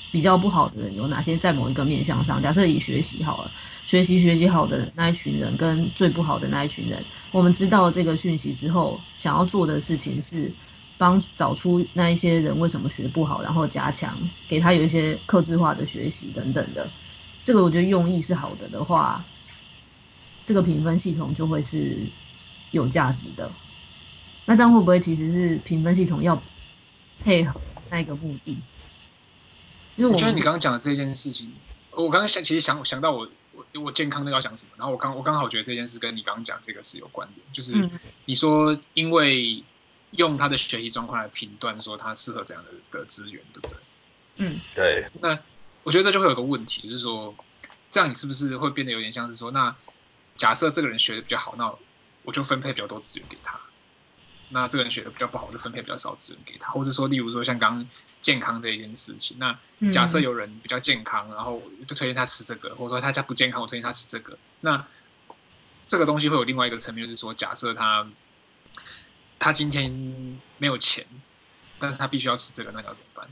[0.10, 1.36] 比较不好的人有哪些？
[1.36, 3.52] 在某一个面向上，假设以学习好了，
[3.86, 10.50] 学习学习好的那一群人跟最不好的那一群人，我们知道这个讯息之后，想要做的事情是
[11.02, 14.16] 帮找出那一些人为什么学不好，然后加强，
[14.48, 16.88] 给他有一些克制化的学习等等的。
[17.44, 19.26] 这个我觉得用意是好的的话，
[20.46, 21.98] 这个评分系统就会是
[22.70, 23.52] 有价值的。
[24.46, 26.40] 那这样会不会其实是评分系统要
[27.24, 27.60] 配合？
[27.90, 28.60] 那一个目的，
[29.96, 31.52] 因为我觉得你刚刚讲的这件事情，
[31.90, 37.90] 我刚刚想其实想想到我我我健康的要讲什么，然后我刚我刚好觉得这件事跟你刚刚讲这个是有关联，就是
[38.26, 39.64] 你说因为
[40.12, 43.78] 用他的学习状况来评断说他适合怎样的的资源，对不对？
[44.38, 45.10] 嗯，对。
[45.22, 45.40] 那
[45.84, 47.36] 我觉得这就会有个问题，就是说
[47.92, 49.76] 这样你是不是会变得有点像是说，那
[50.36, 51.74] 假设这个人学的比较好，那
[52.24, 53.60] 我就分配比较多资源给他。
[54.54, 57.88] 那这个人学的比较不好，我就分配比较少资源给他，或者说，例如说像刚
[58.22, 59.58] 健康这一件事情，那
[59.94, 64.86] 假设有人比较健康，然后就推荐他吃这个，或者说他家不健康，我推荐他吃这个，那
[65.88, 68.10] 这个东西会有另外一个层面，就是说，假设他
[69.42, 69.92] 他今天
[70.60, 71.04] 没有钱，
[71.80, 73.28] 但是他必须要吃这个，那要怎么办？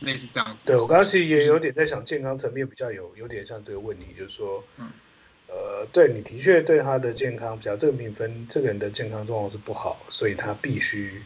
[0.00, 0.66] 类似这样子。
[0.66, 4.90] 对，我刚刚其实也有点在想，健康层面比较有有点像这个问题，就是说，嗯。
[5.46, 11.22] 呃，对，你的确对他的健康比较，这个评分，这个人的健康状况是不好，所以他必须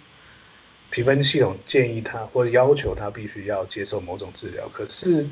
[0.91, 4.69] 评分系统建议他或者要求他必须要接受某种治疗。
[4.69, 5.27] 可是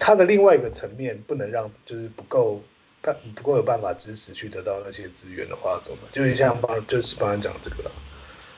[0.00, 2.64] 他的另外一个层面不能让，就是不够
[3.00, 6.00] 但不够有办法支持去得到那些资源的话，怎么？
[6.12, 7.90] 就是像帮就是帮人讲这个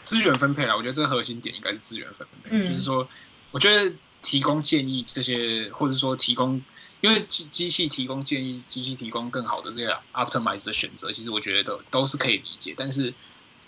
[0.03, 3.09] 资源分配啦，我觉得这个核心点应该是资源分配，嗯、就是说，
[3.51, 6.63] 我觉得提供建议这些，或者说提供，
[7.01, 13.13] 因为机机器提供建议，机器提供更好的这个 optimize 的选择，其实我觉得都都是可以理解，但是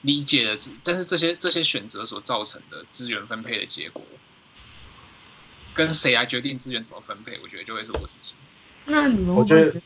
[0.00, 4.02] 理解的，但是这些这些选择所造成的资源分配的结果，
[5.74, 8.34] 跟谁来决定资源怎么分配，我觉得就会是问题。
[8.86, 9.80] 那你们会觉得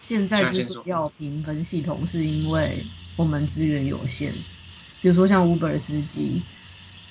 [0.00, 2.84] 现在就是要评分系统，是因为
[3.16, 4.32] 我们资源有限？
[5.00, 6.42] 比如说像 Uber 司机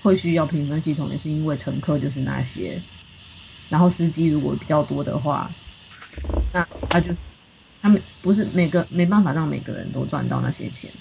[0.04, 2.82] 会需要评分系统，也是因为乘客就是那些，
[3.70, 5.52] 然后司机如果比较多的话，
[6.52, 7.14] 那他就
[7.82, 10.92] 他们不是每个没办法让每个人都赚到那些钱。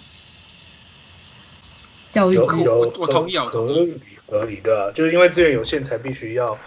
[2.10, 6.58] 教育资源有我同意合理合理的，就是因为资源有限，才必须要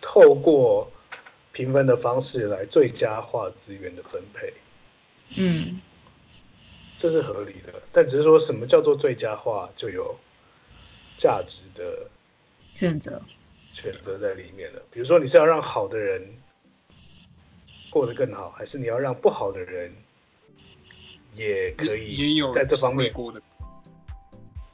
[0.00, 0.90] 透过
[1.52, 4.52] 评分的方式来最佳化资源的分配。
[5.30, 5.80] 嗯。
[6.96, 10.16] 这是合理的，但只是说什么叫做最佳化，就有
[11.18, 12.08] 价值的
[12.76, 13.20] 选择
[13.72, 14.80] 选择在里面了。
[14.90, 16.22] 比如说，你是要让好的人
[17.90, 19.92] 过得更好，还是你要让不好的人
[21.34, 23.42] 也可以在这方面过得？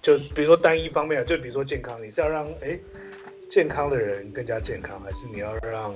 [0.00, 2.78] 就比如说单一方面，就比如说健康，你是要让哎
[3.50, 5.92] 健康的人更加健康，还是你要让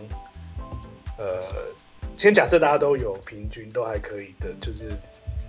[1.17, 1.40] 呃，
[2.16, 4.90] 先假设大家都有平均都还可以的，就是。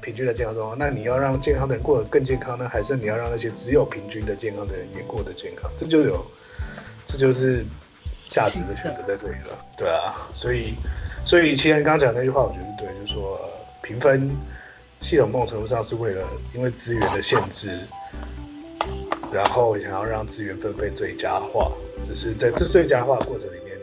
[0.02, 5.72] 平均的健康状况，那你要让健康的人过得更健康呢，还是你要让那些只有平均的健康的人也过得健康？
[5.80, 6.24] 这就有，
[7.08, 7.66] 这就是
[8.28, 9.58] 价值的选择在这里了。
[9.76, 10.76] 对啊，所以，
[11.26, 13.40] 所以其实刚刚讲那句话，我觉得对，就是说
[13.82, 14.30] 评分
[15.02, 16.24] 系统某种程度上是为了
[16.54, 17.80] 因为资源的限制，
[19.34, 21.72] 然后想要让资源分配最佳化，
[22.04, 23.75] 只是在这最佳化的过程里面，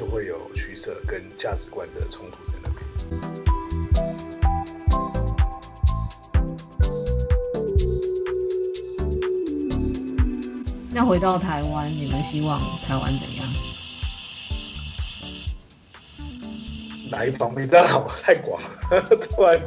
[0.00, 2.80] 就会有取舍跟价值观的冲突在那边。
[10.90, 13.46] 那回到台湾，你们希望台湾怎样？
[17.10, 17.68] 哪一方面？
[17.68, 18.70] 当然太广了，
[19.04, 19.60] 突然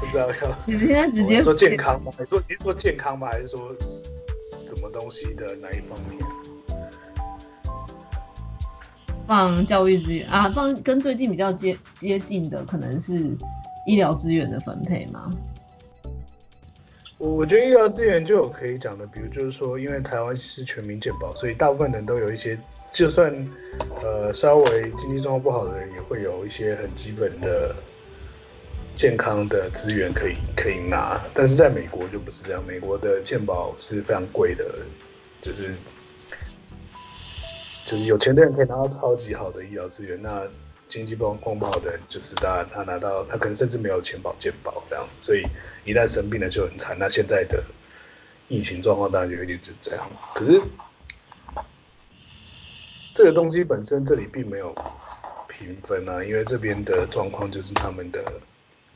[0.00, 0.58] 不知道要。
[0.66, 2.10] 你们现在直接说健康吗？
[2.18, 3.28] 你说你是说健康吗？
[3.30, 3.72] 还是说
[4.66, 6.19] 什么东西的哪一方面？
[9.30, 13.30] 放教育资源啊，放跟最近比较接接近的，可能是
[13.86, 15.30] 医疗资源的分配吗？
[17.16, 22.58] 我我觉得医疗资源就有可以讲的，比如就是说，因为台湾是全民健保，所以大部分人都有一些，
[22.90, 23.32] 就算
[24.02, 27.72] 呃稍微经济状况不好的人，也会有一些很基本的
[28.96, 31.20] 健康的资源可以可以拿。
[31.32, 34.64] 但是在美国就不是这样，美国的健保是非常贵的，
[35.40, 35.72] 就是
[37.90, 40.46] 就是有钱的人可以拿到超级好的医疗资源，那。
[40.88, 45.46] 经济状况不好的人，就是当然他拿到，他可能甚至没有钱保健保这样，所以
[45.84, 46.96] 一旦生病了就很惨。
[46.98, 47.62] 那现在的
[48.48, 50.10] 疫情状况当然就有点就这样。
[50.34, 50.60] 可是
[53.14, 54.74] 这个东西本身这里并没有
[55.46, 58.20] 评分啊，因为这边的状况就是他们的，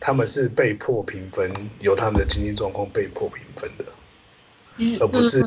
[0.01, 3.85] 他们是被迫评分，由他们的经济状况被迫评分的，
[4.99, 5.47] 而不是。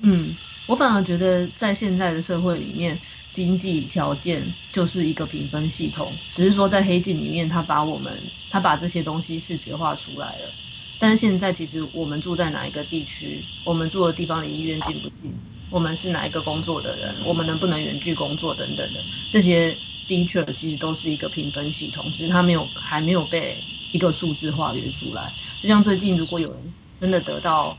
[0.00, 0.34] 嗯，
[0.68, 3.00] 我反而觉得在现在的社会里面，
[3.32, 10.52] 经济条件就是一个评分系统，只是说在黑镜里面，他把我们他把这些东西视觉化出来了。
[10.98, 15.32] 但是现在其实我们住在哪一个地区，我们住的地方离医院近不近，
[15.70, 19.74] 我们是哪一个工作的人，我们能不能远距工作等等的这些
[20.06, 23.56] feature 其实都是一个评分系统，只是它没有还没有被
[23.90, 25.32] 一个数字化约出来。
[25.62, 27.78] 就像最近如果有人真的得到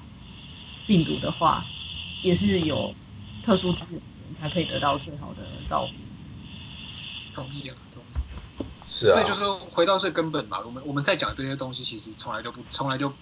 [0.88, 1.70] 病毒的话，
[2.22, 2.94] 也是有
[3.46, 4.02] 特殊资源
[4.40, 5.94] 才可以得到最好的照顾。
[7.34, 8.66] 同意啊，同意。
[8.86, 9.14] 是啊。
[9.14, 13.14] 所以就是回到最根本嘛，我们我们在讲这些东西，其实从来就不从来就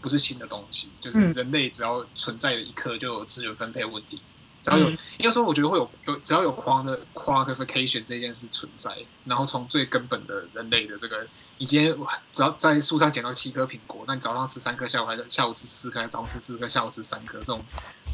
[0.00, 4.20] 不是新的东西，就是人类只要存在的一刻就有资源分配问题。
[4.62, 11.26] 只要有，应该说，我觉得会有有，只要有 quant quantification 这件事存在，然后从最根本的人类的这个，
[11.58, 11.96] 以前
[12.30, 17.60] 只要在树上捡到七颗苹果，那你早上吃三颗，下午还是下午吃四颗，早上吃四颗，下午吃三颗，这种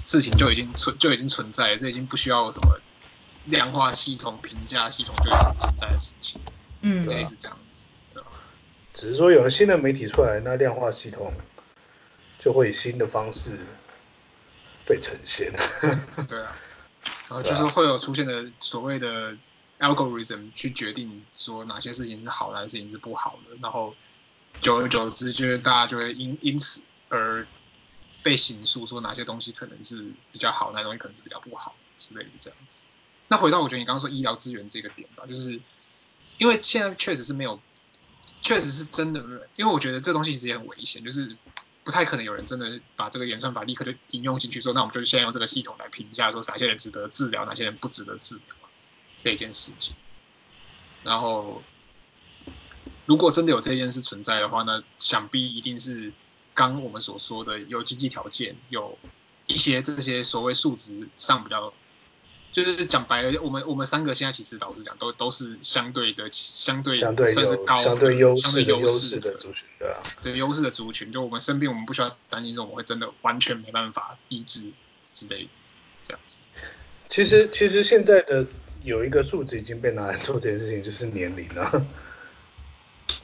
[0.06, 2.78] 事情就已经存就已经存在了，这已经不需要什么
[3.44, 6.40] 量化系统、评价系统就已经存在的事情。
[6.80, 8.28] 嗯，对，是这样子，对吧？
[8.94, 11.32] 只是说有了新的媒体出来，那量化系统
[12.38, 13.58] 就会以新的方式。
[14.88, 15.52] 被呈现，
[16.26, 16.56] 对啊，
[17.28, 19.36] 然后就是会有出现的所谓的
[19.78, 23.94] algorithm 去决定说哪些事情是好的，哪些事情是不好的，然后
[24.62, 27.46] 久而久之，就是大家就会因因此而
[28.22, 32.84] 被形塑，说哪些东西可能是比较好，哪些东西可能是比较不好之类的这样子。
[33.28, 35.60] 那回到我觉得你刚刚说医疗资源这个点吧，就是
[36.38, 37.60] 因为现在确实是没有
[38.40, 39.20] 确实是真的，
[39.54, 41.36] 因为我觉得这东西其实也很危险，就是
[41.88, 48.44] 不太可能有人真的把这个演算法立刻就应用进去，说那我们就先用这个系统来评价，说哪些人值得治疗，哪些人不值得治疗
[49.16, 49.96] 这件事情。
[51.02, 51.62] 然后，
[53.06, 56.12] 如果真的有这件事存在的话，那想必一定是
[56.52, 58.98] 刚我们所说的有经济条件，有
[59.46, 61.72] 一些这些所谓数值上比较。
[62.50, 74.70] 就是讲白了，我们我们三个现在其实老实讲，都都是相对的相对相对算是高相对优相对优势的族群，对啊，对优势的族群，就我们生病，我们不需要担心说我们会真的完全没办法医治
[75.12, 75.48] 之类的
[76.02, 76.40] 这样子。
[77.10, 78.46] 其实其实现在的
[78.82, 81.86] 有一个数字已经被拿来做这件事情，就是年龄了。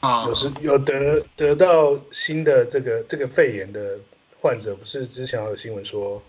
[0.01, 3.99] 啊，有时有得得到新的这个这个肺炎的
[4.39, 6.23] 患者，不是之前有新闻说。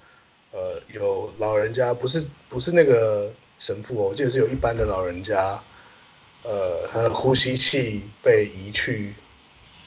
[0.55, 3.29] 呃，有老人家不是不是那个
[3.59, 5.61] 神父哦，我记得是有一般的老人家，
[6.43, 9.13] 呃，他的呼吸器被移去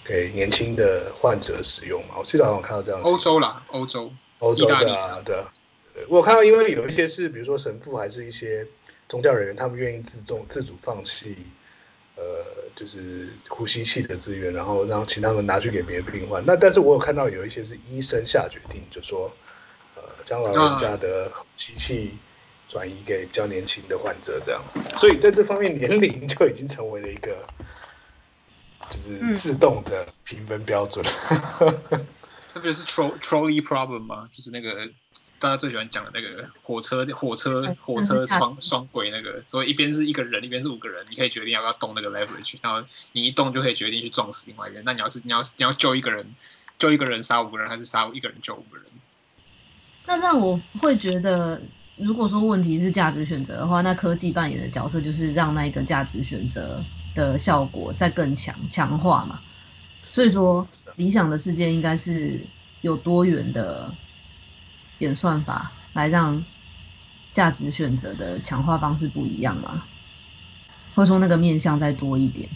[0.05, 2.17] 给年轻的患者使用嘛。
[2.19, 3.01] 我记得好像看到这样。
[3.01, 5.51] 欧洲啦，欧洲，欧洲的啊，对啊。
[6.07, 8.67] 我看到，因为有一些是，比如说神父还是一些
[9.09, 11.35] 宗教人员，他们愿意自重自主放弃，
[12.15, 12.23] 呃，
[12.77, 16.45] 就是呼吸器的资源，然后让请他们拿去给别的病患。
[16.45, 19.33] 那但是我有看到有一些是医生下决定，就说。
[20.25, 22.17] 将老人家的机器
[22.69, 24.63] 转移给较年轻的患者，这样，
[24.97, 27.47] 所以在这方面年龄就已经成为了一个，
[28.91, 31.05] 就是自动的评分标准。
[32.51, 34.29] 特别是 trolley problem 吗？
[34.33, 34.89] 就是那个
[35.39, 44.85] 大家最喜欢讲的那个火车火车火车双双轨那个，所以一边是一个人，一边是五个人，你可以决定要不要动那个 leverage，然后你一动就可以决定去撞死另外一个人。
[44.85, 46.35] 那你要是你要你要救一个人，
[46.79, 48.87] 救一个人杀五个人，还是杀一个人救五个人？
[50.09, 51.61] 那这样我会觉得，
[51.97, 56.83] 如果说问题是价值选择的话，那科技扮演的角色就是让那个价值选择
[57.15, 59.39] 的效果再更强强化嘛。
[60.01, 62.41] 所以说，理想的世界应该是
[62.81, 63.93] 有多元的
[65.01, 66.43] 演算法来让
[67.35, 69.85] 价值选择的强化方式不一样嘛，
[70.95, 72.49] 或者说那个面向再多一点。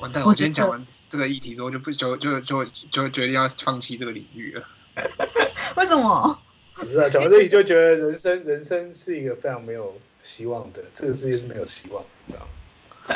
[0.00, 4.68] 完蛋，我今天讲完这个议题之后，就不就就就就决定要放弃这个领域了。
[5.78, 6.38] 为什么？
[6.84, 12.46] 不是啊，讲到这里就觉得人生人生是一个非常没有希望的，这个世界是没有希望，这样。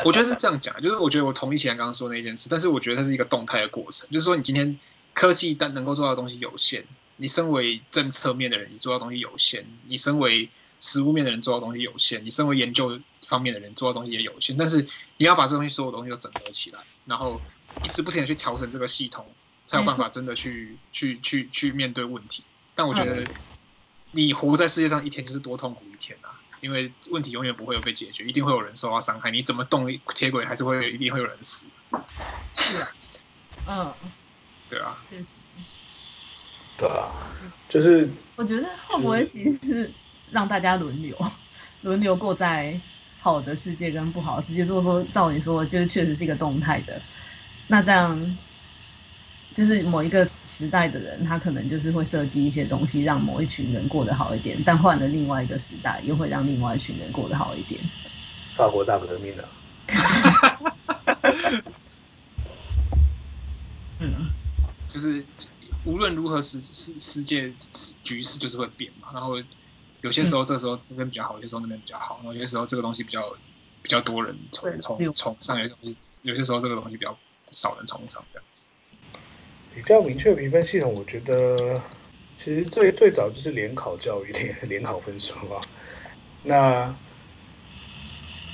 [0.04, 4.78] 我觉得是这样讲，就是我觉得我同意前刚刚说的那件事，但是我觉得它是一个动态的过程，就是说你今天
[5.12, 6.84] 科技但能够做到的东西有限，
[7.16, 10.48] 你身为政策面的人，你做到的东西有限；你身为
[10.80, 14.56] 实物面的人做到的东西有限；你身为研究方面的人做到的东西也有限。
[14.56, 14.86] 但是
[15.18, 17.40] 你要把这东西所有东西都整合起来，然后
[17.84, 19.26] 一直不停的去调整这个系统，
[19.66, 22.44] 才有办法真的去去去去面对问题。
[22.74, 23.22] 但我觉得。
[24.14, 26.28] 你活在世界上一天就是多痛苦一天、啊，
[26.60, 29.30] 因为问题永远不会有被解决，一定会有人受到伤害。
[29.30, 31.66] 你怎么动铁轨，还是会一定会有人死。
[32.54, 32.78] 是
[33.64, 34.12] 啊，嗯，
[34.68, 35.40] 对啊，确实，
[36.76, 37.10] 对啊，
[37.68, 39.90] 就是我觉得会不会其实是
[40.30, 41.16] 让大家轮流
[41.80, 42.78] 轮流过在
[43.18, 44.62] 好的世界跟不好的世界？
[44.64, 47.00] 如果说照你说，就是确实是一个动态的，
[47.68, 48.36] 那这样。
[49.54, 57.80] 就是某一个时代的人，他可能就是会设计一些东西，让某一群人过得好一点，但换了另外一个时代，又会让另外一群人过得好一点。
[58.54, 59.48] 法国大革命啊！
[64.00, 64.30] 嗯，
[64.88, 65.24] 就是
[65.84, 67.52] 无论如何世世世界
[68.02, 69.34] 局势就是会变嘛，然后
[70.00, 73.22] 有些时候这个时候这边比较好，有些时候那边比较好，然后有些时候这个东西比较
[73.82, 77.16] 比较多人从从从上，有些东西有些时候这个东西比较
[77.52, 78.68] 少人从上这样子。
[79.74, 81.80] 比较明确的评分系统，我觉得
[82.36, 85.60] 其实最最早就是联考教育，联联考分数啊。
[86.42, 86.94] 那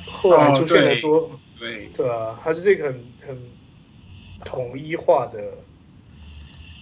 [0.06, 3.52] 后来出现了多，哦、对对，对啊，它就是一个很很
[4.44, 5.40] 统一化的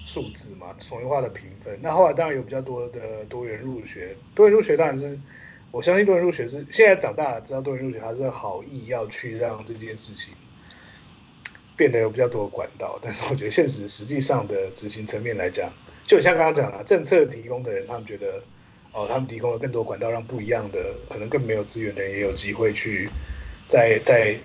[0.04, 1.78] 数字嘛，统一化的评分。
[1.82, 5.18] 那后来当然有比较多的多元入学，多元入学当然是
[5.70, 10.34] 我相信多元入学是现在长大了知道多元入学，它是好意要去让这件事情。
[11.76, 15.70] 变得有比较多的管道，但是我觉得现实实际上的执行层面来讲，
[16.06, 18.42] 就像刚刚讲的，政策提供的人，他们觉得，
[18.92, 23.10] 哦，他们提供了更多管道，让不一样的可能更没有资源的人也有机会去
[23.68, 24.38] 在在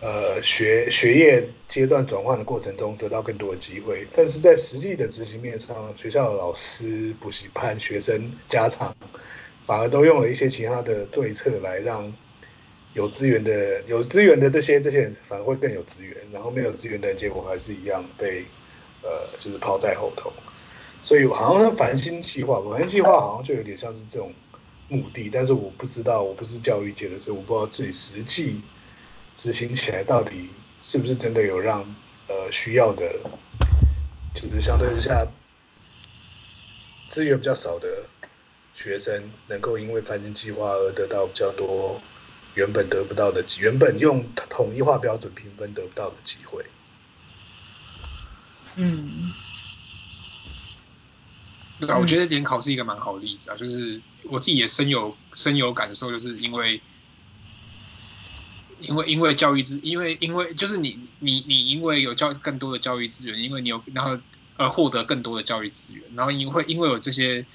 [0.00, 8.94] 呃学学业阶段转换的过程中得到更多的机会，但是在实际的执行面上，学校的老师、补习班、学生、家长，
[9.62, 12.12] 反而都用了一些其他的对策来让。
[12.94, 18.44] 有资源的有资源的这些这些人反而会更有资源，然后没有资源的人结果还是一样被
[19.02, 19.08] 呃
[19.38, 20.32] 就是抛在后头，
[21.02, 24.32] 所以好像繁星计划，繁星计划好像就有点像是这种
[24.88, 28.60] 目的，但是我不知道，我不是教育界的，所以我不知道自己实际
[29.36, 30.48] 执行起来到底
[30.82, 31.82] 是不是真的有让
[32.26, 33.14] 呃需要的，
[34.34, 35.26] 就是相对之下
[37.08, 37.86] 资源比较少的
[38.74, 42.00] 学生，能够因为繁星计划而得到比较多
[42.58, 46.64] 原本得不到的机，原本用统一化标准评分得不到的机会。
[48.74, 49.32] 嗯。
[51.78, 56.82] 对啊，我觉得联考是一个蛮好的例子啊，就是我自己也深有深有感受，就是因为，
[58.80, 64.20] 因为因为教育资，因为因为就是你你你因为有教更多的教育资源，因为你有然后
[64.56, 67.46] 而获得更多的教育资源，然后你会因为有这些，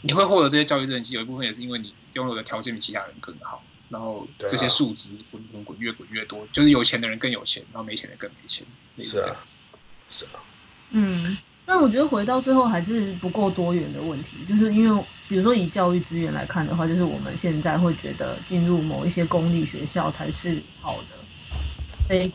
[0.00, 8.64] 你会获得这些教育资源，其实有一部分也是因为你拥有的条件比其他人更好，然后这些数值滚滚滚越滚越多，就是有钱的人更有钱，然后没钱的更没钱，
[8.98, 9.58] 是这样子，
[10.08, 10.40] 是啊，
[10.92, 11.36] 嗯。
[11.66, 21.06] 那我觉得回到最后还是不够多元的问题，就是因为比如说以教育资源来看的话，就是我们现在会觉得进入某一些公立学校才是好的，
[22.08, 22.32] 非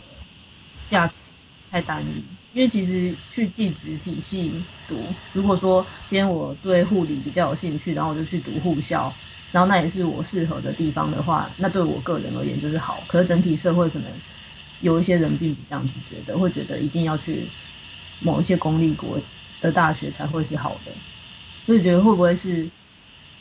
[0.87, 1.17] 价值
[1.69, 2.23] 太单一。
[2.53, 9.13] 因为其实去地质体系读，如果说今天我对护理比较有兴趣，然后我就去读护校，
[9.51, 13.03] 然后那也是我适合的地方的话，那对我个人而言就是好。
[13.07, 14.11] 可是整体社会可能
[14.81, 17.47] 有一些人并不这样子觉得，会觉得一定要去。
[18.21, 19.19] 某一些公立国
[19.59, 20.91] 的大学才会是好的，
[21.65, 22.71] 所以觉得会不会是，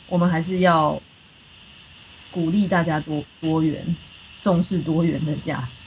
[0.09, 1.01] 我们还是要
[2.29, 3.95] 鼓励大家多多元，
[4.41, 5.85] 重视多元的价值，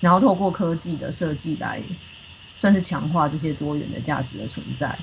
[0.00, 1.82] 然后透过科技的设计来，
[2.58, 4.96] 算是强化这些多元的价值的存在，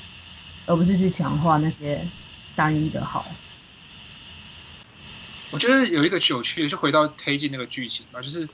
[0.68, 2.08] 而不是去强化那些
[2.56, 3.26] 单一的好。
[5.52, 8.48] 我觉得有一个有趣的，就回到推进那个剧情吧，就是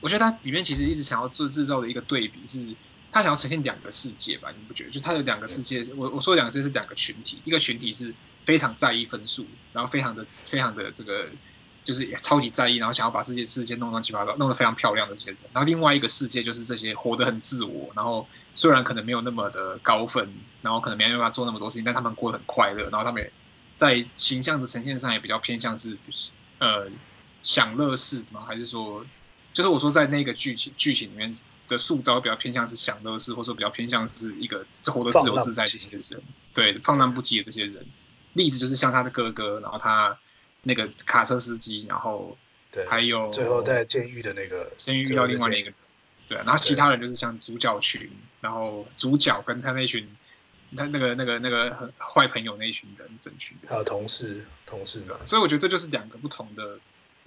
[0.00, 2.74] 我觉得它里面其实一直想要做制造的一个对比是。
[3.10, 4.50] 他想要呈现两个世界吧？
[4.50, 4.90] 你不觉得？
[4.90, 8.14] 就是他的两个世界，我我说两个世界是两个群体，一个群体是
[8.44, 11.26] 非常在意分数，然后非常的非常的这个
[11.84, 15.38] 就是超级在意，然后想要把这些世界弄乱七八糟，弄得非常漂亮的这些人。
[15.54, 20.30] 然后另外一个世界就是这些活得很自我，然后虽然可能没有那么的高分，
[20.60, 22.90] 然后可能没办法做那么多事情，但他们过得很快乐。
[22.90, 23.32] 然后他们也
[23.78, 25.96] 在形象的呈现上也比较偏向是
[26.58, 26.88] 呃
[27.40, 28.44] 享乐式的吗？
[28.46, 29.06] 还是说，
[29.54, 31.34] 就是我说在那个剧情剧情里面。
[31.68, 36.22] 的塑造比较偏向是享乐式，或者说比较偏向是一个活得自由自在这些人，
[36.54, 37.84] 对，放荡不羁的这些人。
[38.32, 40.18] 例子就是像他的哥哥，然后他
[40.62, 42.38] 那个卡车司机，然后
[42.72, 45.74] 对，还有最后在监狱的那个监狱遇到另外的一个人，
[46.26, 48.10] 对，然后其他人就是像主角群，
[48.40, 50.08] 然后主角跟他那群
[50.76, 56.78] 他那个那个那个坏朋友那一群人整群的，还有同事同事的，所以我觉得这就是两个不同的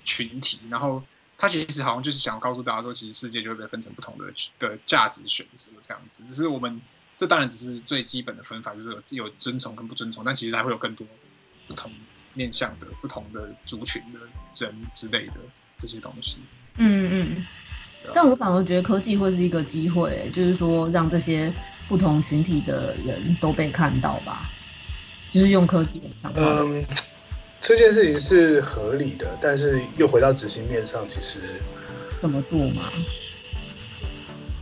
[0.04, 1.04] 群体，然后。
[1.38, 4.26] 他其实好像就是想要告诉大家说，其实世界就会被分成不同的
[4.60, 6.24] 的价值选择这样子。
[6.28, 6.80] 只是我们
[7.18, 11.08] 这当然只是最基本的分法，就是有有遵从跟不遵从，但其实还会有更多
[11.68, 11.92] 不同
[12.36, 14.20] 面向的不同的族群的
[14.56, 15.34] 人之类的
[15.80, 16.38] 这些东西。
[16.76, 17.46] 嗯嗯，
[18.04, 21.52] 这样我反而觉得科技会是一个机会，就是说让这些
[21.92, 24.50] 不同群体的人都被看到吧，
[25.34, 26.39] 就是用科技的方法。
[26.62, 26.86] 嗯
[27.62, 31.42] 这件事情是合理的，但是又回到执行面上，其实
[32.22, 32.84] 怎么做嘛？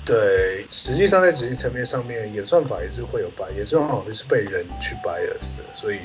[0.04, 6.00] 对，实际上在执行层面上面，演算法也是会有 bias，演算法也是被人去 bias 的，所以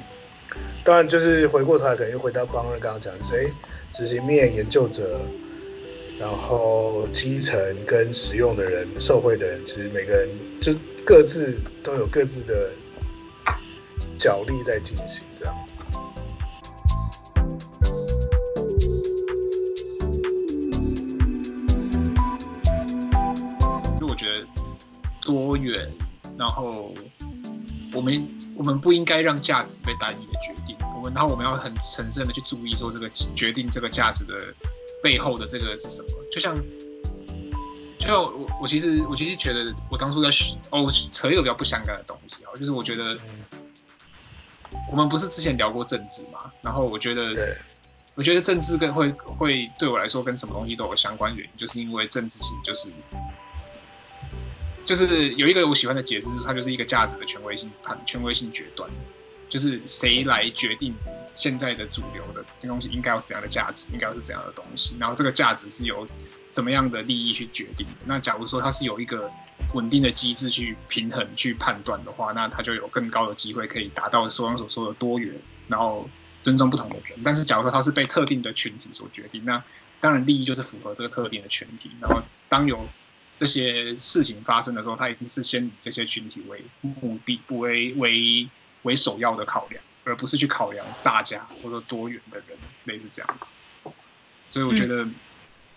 [0.84, 3.48] 当然就是回过头来，可能又回到刚刚刚刚讲的，所以
[3.92, 5.20] 执行面研究者，
[6.18, 10.28] 然后基层跟使用的人、受惠的人，其实每个人
[10.60, 10.72] 就
[11.04, 12.70] 各自都有各自的
[14.16, 15.54] 角力在进行，这样。
[24.00, 24.46] 就我觉得
[25.20, 25.90] 多元，
[26.38, 26.94] 然后
[27.92, 30.76] 我们我们不应该让价值被单一的决定。
[30.96, 34.34] 我们然后我们要很诚实的去注意说，这个决定这个价值的
[35.04, 36.08] 背后的这个是什么？
[36.32, 36.56] 就像，
[37.98, 43.18] 就像我我其实我其实觉得，我当初在学哦扯一个比较不相干的东西啊，就是我觉得
[44.90, 46.50] 我们不是之前聊过政治嘛？
[46.62, 47.54] 然后我觉得，
[48.14, 52.90] 我觉得政治跟会会对我来说跟什么东西都有相关原因，就是因为政治其实就是。
[54.86, 58.90] 就是有一个我喜欢的解释，它就是一个价值的权威性判权威性决断，
[59.54, 60.92] 就是谁来决定
[61.32, 66.04] 现在的主流的东西应该有怎样的价值，应该要是怎样的东西，然后这个价值是由
[66.50, 68.04] 怎么样的利益去决定的。
[68.04, 69.30] 那假如说它是有一个
[69.72, 75.32] 稳定的机制去平衡去判断的话，那它就有更高的机会可以达到所方所说的多元，
[75.68, 76.10] 然后
[76.42, 77.20] 尊重不同的人。
[77.22, 79.62] 但是假如说它是被特定的群体所决定，那
[80.00, 81.92] 当然利益就是符合这个特定的群体。
[82.00, 82.88] 然后当有
[83.38, 88.48] 这些事情发生的时候，它一定是先以这些群体为目的，不为为
[88.84, 93.58] 为首要的考量，而不是去考量大家或者多元的人，类似这样子。
[94.50, 95.14] 所以我觉得，嗯、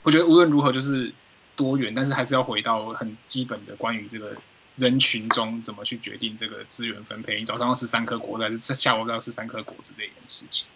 [0.03, 1.11] 我觉得无论如何，就是
[1.55, 4.37] 多元，但是还是要回到很基本的关于这个
[4.75, 7.39] 人群中怎么去决定这个资源分配。
[7.39, 10.67] 你早上要吃三颗果子，还是下午要吃三颗果子这件事情。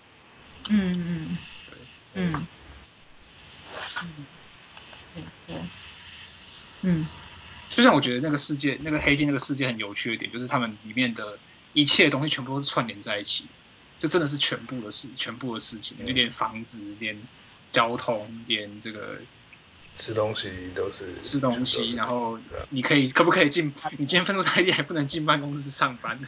[0.70, 1.38] 嗯嗯，
[1.70, 1.78] 对，
[2.16, 2.48] 嗯，
[4.04, 4.26] 嗯，
[5.16, 5.62] 没错，
[6.82, 7.08] 嗯。
[7.70, 11.40] 就像我觉得那个世界，那个黑镜那个世界很有趣的点，就是他们里面的
[11.74, 13.48] 一切东西全部都是串联在一起，
[14.00, 17.22] 就真的是全部的事，全部的事情，连房子，连
[17.72, 19.18] 交通，连这个
[19.96, 23.74] 吃东西都是吃东西，然后你可以可不可以进？
[23.98, 26.20] 你今天分数太低，还不能进办公室上班。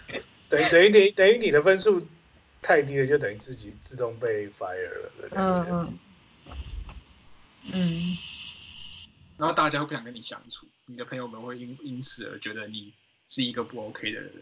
[0.48, 2.06] 等于等于你等于你的分数
[2.60, 5.12] 太低了，就等于自己自动被 fire 了。
[5.30, 5.98] 嗯嗯
[7.72, 8.18] 嗯。
[9.38, 12.92] 然后大家会不想跟你相处，你的朋友们会因因此而觉得你
[13.28, 14.32] 是一个不 OK 的人。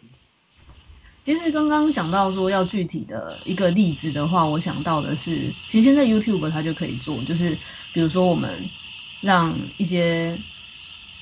[1.25, 7.59] 其实刚刚讲到说要具体的一个例子的话，我想到的是，其实现在 YouTube 它就可以做，就是
[7.93, 8.71] 比如说我们
[9.21, 10.39] 让一些，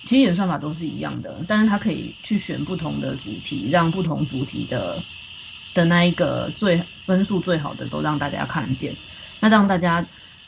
[0.05, 5.03] 其实演算法都是一样的，但是它可以去选不同的主题，让不同主题的
[5.75, 8.97] 的那一个最分数最好的都让大家看见，
[9.41, 10.07] 那让大家。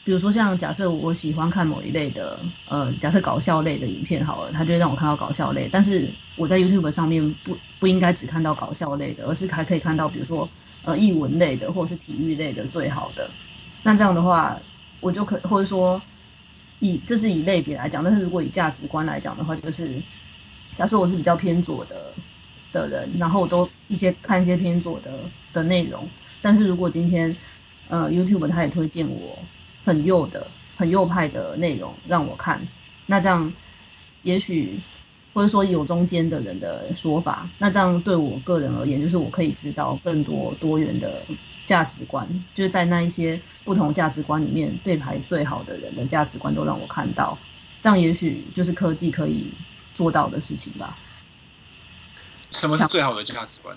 [0.08, 5.68] 比如说，像假设我喜欢看某一类的，呃，假设搞笑类的影片好了，它就会让我看到搞笑类。
[5.70, 10.48] 但是我在 YouTube 上面不不应该只看到搞笑类的，而是还可以看到，比如说
[10.82, 13.28] 呃，艺文类的或者是体育类的最好的。
[13.82, 14.58] 那这样的话，
[15.00, 16.00] 我就可或者说
[16.80, 19.94] 以这是以类别来讲，但是如果以价值观来讲的话，就是
[20.74, 22.14] 假设我是比较偏左的
[22.72, 25.20] 的人，然后我都一些看一些偏左的
[25.52, 26.08] 的内容。
[26.40, 27.36] 但是如果今天
[27.88, 29.38] 呃 YouTube 它也推荐我。
[29.88, 32.68] 很右的、很右派的内容让我看，
[33.06, 33.50] 那这样
[34.20, 34.78] 也许
[35.32, 41.22] 或者说有中间的人的说法，那这样对我个人而言，就是我可以知道更多多元的
[41.64, 47.38] 价值观，就是在那一些不同价值观里面被排最好的人的价值观都让我看到，
[47.80, 49.50] 这样也许就是科技可以
[49.94, 50.98] 做到的事情吧。
[52.50, 53.74] 什么是最好的价值观？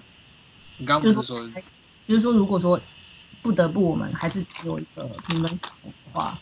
[0.76, 1.40] 你刚刚不是说，
[2.06, 2.78] 就是说，如果说。
[3.42, 5.70] 不得不，我们还是有一个评分的
[6.14, 6.38] 话，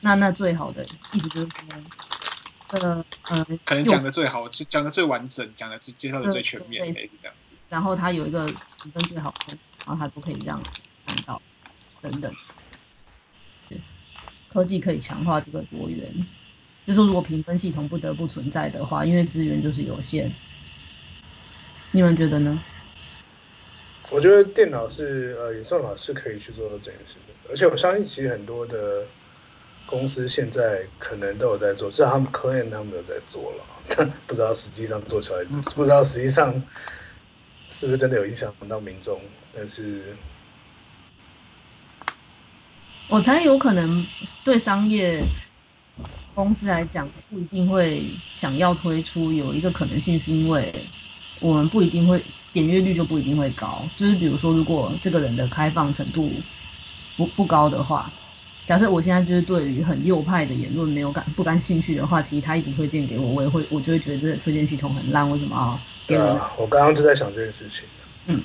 [0.00, 7.34] 那那最好的意思就是说，呃呃，可能讲的最好，就讲的最完整，讲的最介绍的最全面，这样。
[7.68, 10.60] 然后它有一个评分最好的，然后他都可以让
[11.04, 11.42] 看到
[12.00, 12.32] 等等。
[14.48, 16.26] 科技可以强化这个多元，
[16.86, 20.32] 就说如果评分系统不得不存在的话，因为资源就是有限，
[21.90, 22.62] 你们觉得呢？
[24.10, 29.04] 我觉得电脑是呃演算法是可以去做到这件事情，而且我相信其实很多的
[29.84, 35.44] 公司现在可能都有在做，至少他们 claim 他们有在做了，但 不知道实际上做出来，
[35.74, 36.54] 不知道实际上
[37.70, 39.20] 是不是真的有影响到民众。
[39.54, 40.00] 但是，
[43.08, 44.06] 我猜有可能
[44.44, 45.20] 对商业
[46.34, 50.72] 公司来讲不一定会想要推出，有一个可能性是因为
[51.40, 52.22] 我们不一定会。
[52.56, 56.32] 点阅率就不一定会高，就是比如说，如果这个人的开放程度
[57.14, 58.10] 不不高的话，
[58.66, 65.78] 假设我现在就是对于很右派的言论没有感不感兴趣的话，其实他一直推荐给我，我也会我就会觉得这个推荐系统很烂，为什么啊？
[66.06, 67.84] 对啊，我刚刚就在想这件事情。
[68.24, 68.42] 嗯，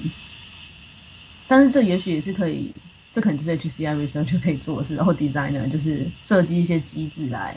[1.48, 2.74] 但是这也许也是可以，
[3.14, 7.56] 这可能就是 HCI research 就可以做的事，然后 designer 就是设计一些机制来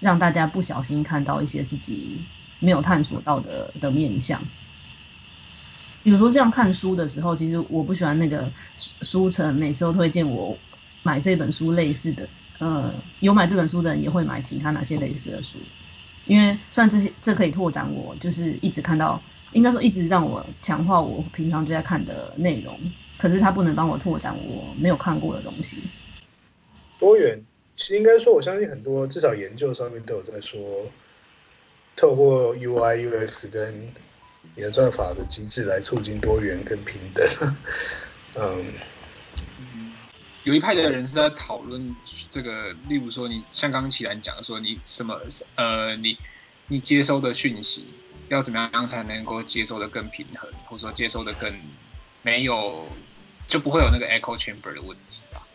[0.00, 2.18] 让大家不小心看到一些自己
[2.58, 4.42] 没有探索到的的面向。
[6.02, 8.50] 比如说，像看书的时候，其实我不喜欢那个
[9.02, 10.56] 书城每次都推荐我
[11.02, 12.28] 买这本书类似的。
[12.58, 15.58] 呃，有买这本书的人也会买其他哪些类似的书，
[16.26, 19.20] 因为虽然这些这可以拓展我，就是一直看到，
[19.52, 22.78] 应该说一直让我强化我平常就在看的内容，
[23.18, 25.78] 可是它不能帮我拓展我没有看过的东西。
[27.00, 27.40] 多元，
[27.74, 30.60] 其实应该说，我相信很多至少研究上面都有在说，
[31.96, 33.88] 透过 UI UX 跟
[34.56, 37.26] 演算法的机制来促进多元跟平等。
[38.36, 38.64] 嗯，
[40.44, 41.94] 有一派的人是在讨论
[42.30, 45.20] 这个，例如说，你像刚刚启然讲的说，你什么
[45.54, 46.16] 呃，你
[46.68, 47.86] 你接收的讯息
[48.28, 51.52] 要怎么样才能够接收的更平衡，或者说接收的更
[52.22, 52.88] 没有
[53.48, 55.46] 就不会有那个 echo chamber 的问题吧？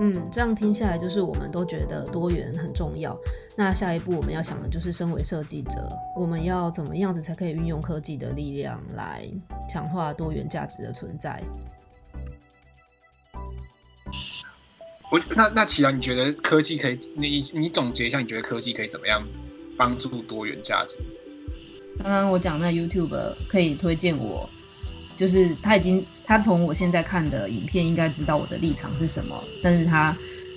[0.00, 3.16] 嗯，这样听下来，就是我们都觉得多元很重要。
[3.56, 9.28] 那下一步我们要想的就是，身为设计者，我们要怎么样子才可以运用科技的力量来
[9.68, 11.42] 强化多元价值的存在？
[15.12, 16.98] 我那那启然，你觉得科技可以？
[17.16, 19.22] 你你总结一下，你觉得科技可以怎么样
[19.76, 20.98] 帮助多元价值？
[21.98, 24.50] 刚刚我讲那 YouTube 可以推荐我，
[25.16, 30.16] 就是他已经他从我现在看的影片应该知道我的立场是什么，但是他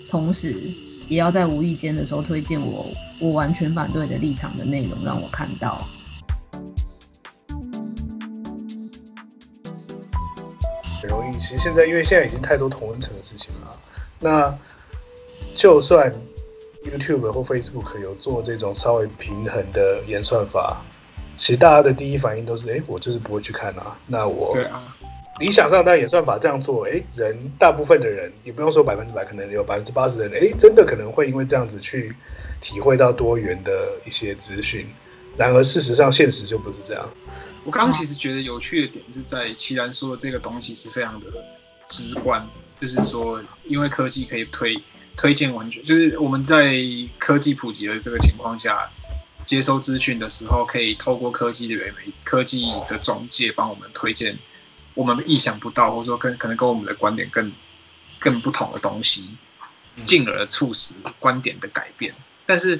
[0.09, 0.71] 同时。
[1.09, 2.85] 也要在无意间的时候推荐我
[3.21, 5.87] 我完全反对的立场的内容让我看到。
[10.99, 13.79] 很容易，其实现在因为现在已经太多同温层的事情了，
[14.19, 14.53] 那
[15.55, 16.11] 就算
[16.83, 20.83] YouTube 或 Facebook 有做这种稍微平衡的演算法，
[21.37, 23.95] 其实大家的第一反应都是，哎，我就是不会去看啊。
[24.07, 24.83] 那我对啊，
[25.39, 32.13] 理想上，当然也算法这样做，哎，人大部分的人也不用说百分之百，可能有百分之八十的人，哎，真的可能会因为这样子去
[32.59, 34.87] 体会到多元的一些资讯。
[35.37, 37.07] 然而事实上，现实就不是这样。
[37.63, 41.27] 我刚刚其实觉得有趣的点是在齐然说的这个东西是非常的
[41.87, 42.47] 直观，
[42.81, 44.81] 就是说，因为科技可以推
[45.15, 46.73] 推荐完全，就是我们在
[47.19, 48.89] 科技普及的这个情况下，
[49.47, 54.37] 接收资讯的时候，可以透过科技的媒科技的中介帮我们推荐
[54.93, 57.51] 我们意想不到，或者说跟可能跟我们的观点更
[58.19, 59.29] 更不同的东西，
[60.05, 62.13] 进而促使观点的改变，
[62.45, 62.79] 但是。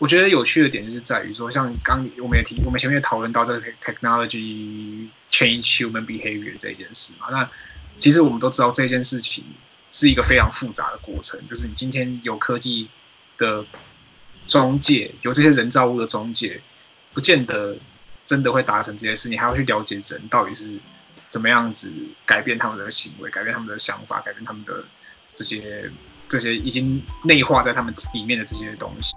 [0.00, 7.26] 我觉得有趣的点就是在于说，像刚我们也提，我们前面也讨论到这个 technology change human behavior 这件事嘛。
[7.32, 7.50] 那
[7.98, 9.42] 其实我们都知道这件事情
[9.90, 12.88] 是一个非常复杂的过程，就是你今天有科技
[13.36, 13.66] 的
[14.48, 16.60] 中介，有这些人造物的中介，
[17.12, 17.76] 不见得
[18.26, 19.28] 真的会达成这些事。
[19.28, 20.78] 你还要去了解人到底是
[21.30, 21.92] 怎么样子
[22.24, 24.82] 改变他们的行为，改变他们的想法，改变他们的
[25.34, 25.90] 这些
[26.26, 29.14] 这些已经内化在他们里面的这些东西。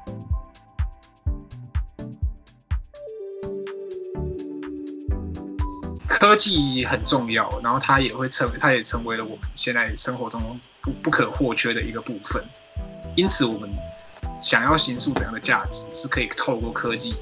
[6.08, 12.44] 科技很重要，然后它也会成，它也成为了我们现在生活中不不可或缺的一个部分。
[13.16, 13.70] 因此，我们
[14.42, 17.16] 想要形塑怎样的价值，是可以透过科技，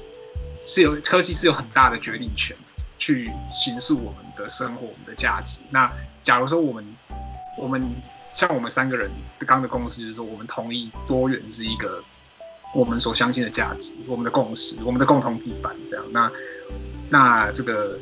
[0.64, 2.56] 是有科技是有很大的决定权
[2.98, 5.60] 去形塑我们的生活、我们的价值。
[5.70, 5.92] 那
[6.22, 6.96] 假如说我们，
[7.58, 7.94] 我们
[8.32, 9.10] 像我们三个人
[9.40, 12.02] 刚的共识，就是说我们同意多元是一个
[12.74, 16.04] 我们所相信的价值，我们的共识，我们的共同地板，这样。
[16.10, 16.32] 那
[17.10, 17.98] 那这个。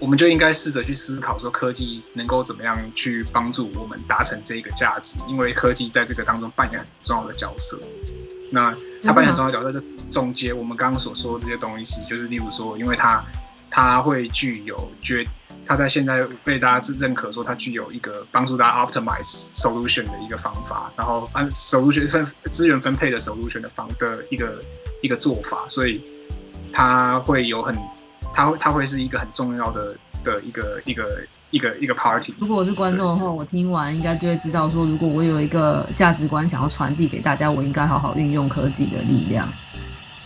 [0.00, 7.78] 我们就应该试着去思考，说科技能够怎么样去帮助我们达成这个价值，因为科技在这个当中扮演很重要的角色。
[8.50, 8.74] 那
[9.04, 13.22] 它扮演很重要的角色，就总结我们刚刚所说的这些东西，就是例如说，因为它
[13.70, 15.22] 它会具有觉，
[15.66, 24.64] 它在现在被大家认可说它具有一个帮助大家 optimize solution 的一个方法，然后按 solution 分资源分配的 solution 的方的一个
[25.02, 26.02] 一个做法，所以
[26.72, 27.76] 它会有很。
[28.32, 32.34] 它会，它会是一个很重要的的一个一个一个一个 party。
[32.38, 39.50] 如果我是观众的话，我听完应该就会知道说，如果我有一个价值观想要传递给大家，我应该好好运用科技的力量。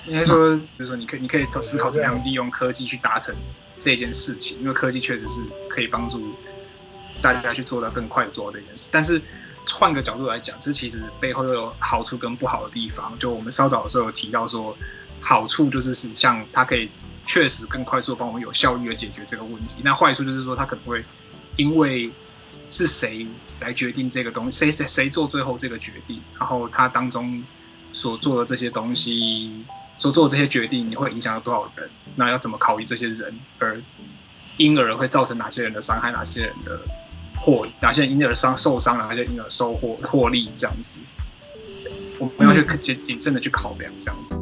[0.07, 3.35] 应该说，比如说，你可以你可以思考怎样利用科技去达成
[3.79, 6.21] 这件事情，因为科技确实是可以帮助
[7.23, 8.91] 大家去做到更快的做到这件事。
[8.93, 9.21] 但是
[9.73, 13.19] 换个角度来讲，这其实背后又有好处跟不好的地方。
[13.19, 14.77] 就我们稍早的时候有提到说，
[15.23, 16.91] 好处就是是像它可以。
[17.27, 19.77] 确实更快速帮我们有效率的解决这个问题。
[19.83, 21.05] 那坏处就是说，他可能会
[21.57, 22.11] 因为
[22.69, 23.27] 是谁
[23.61, 27.43] 来决定这个东西，谁谁谁做最后这个决定，然后他当中
[27.93, 29.65] 所做的这些东西，
[29.97, 31.91] 所做的这些决定，你会影响到多少人？
[32.17, 33.39] 那要怎么考虑这些人？
[33.59, 33.81] 而
[34.57, 36.81] 因而会造成哪些人的伤害，哪些人的
[37.41, 40.49] 获，哪些人因而伤受伤，哪些人因而收获获利？
[40.57, 41.01] 这样子，
[42.19, 44.37] 我们要去谨谨慎的去考量这样子。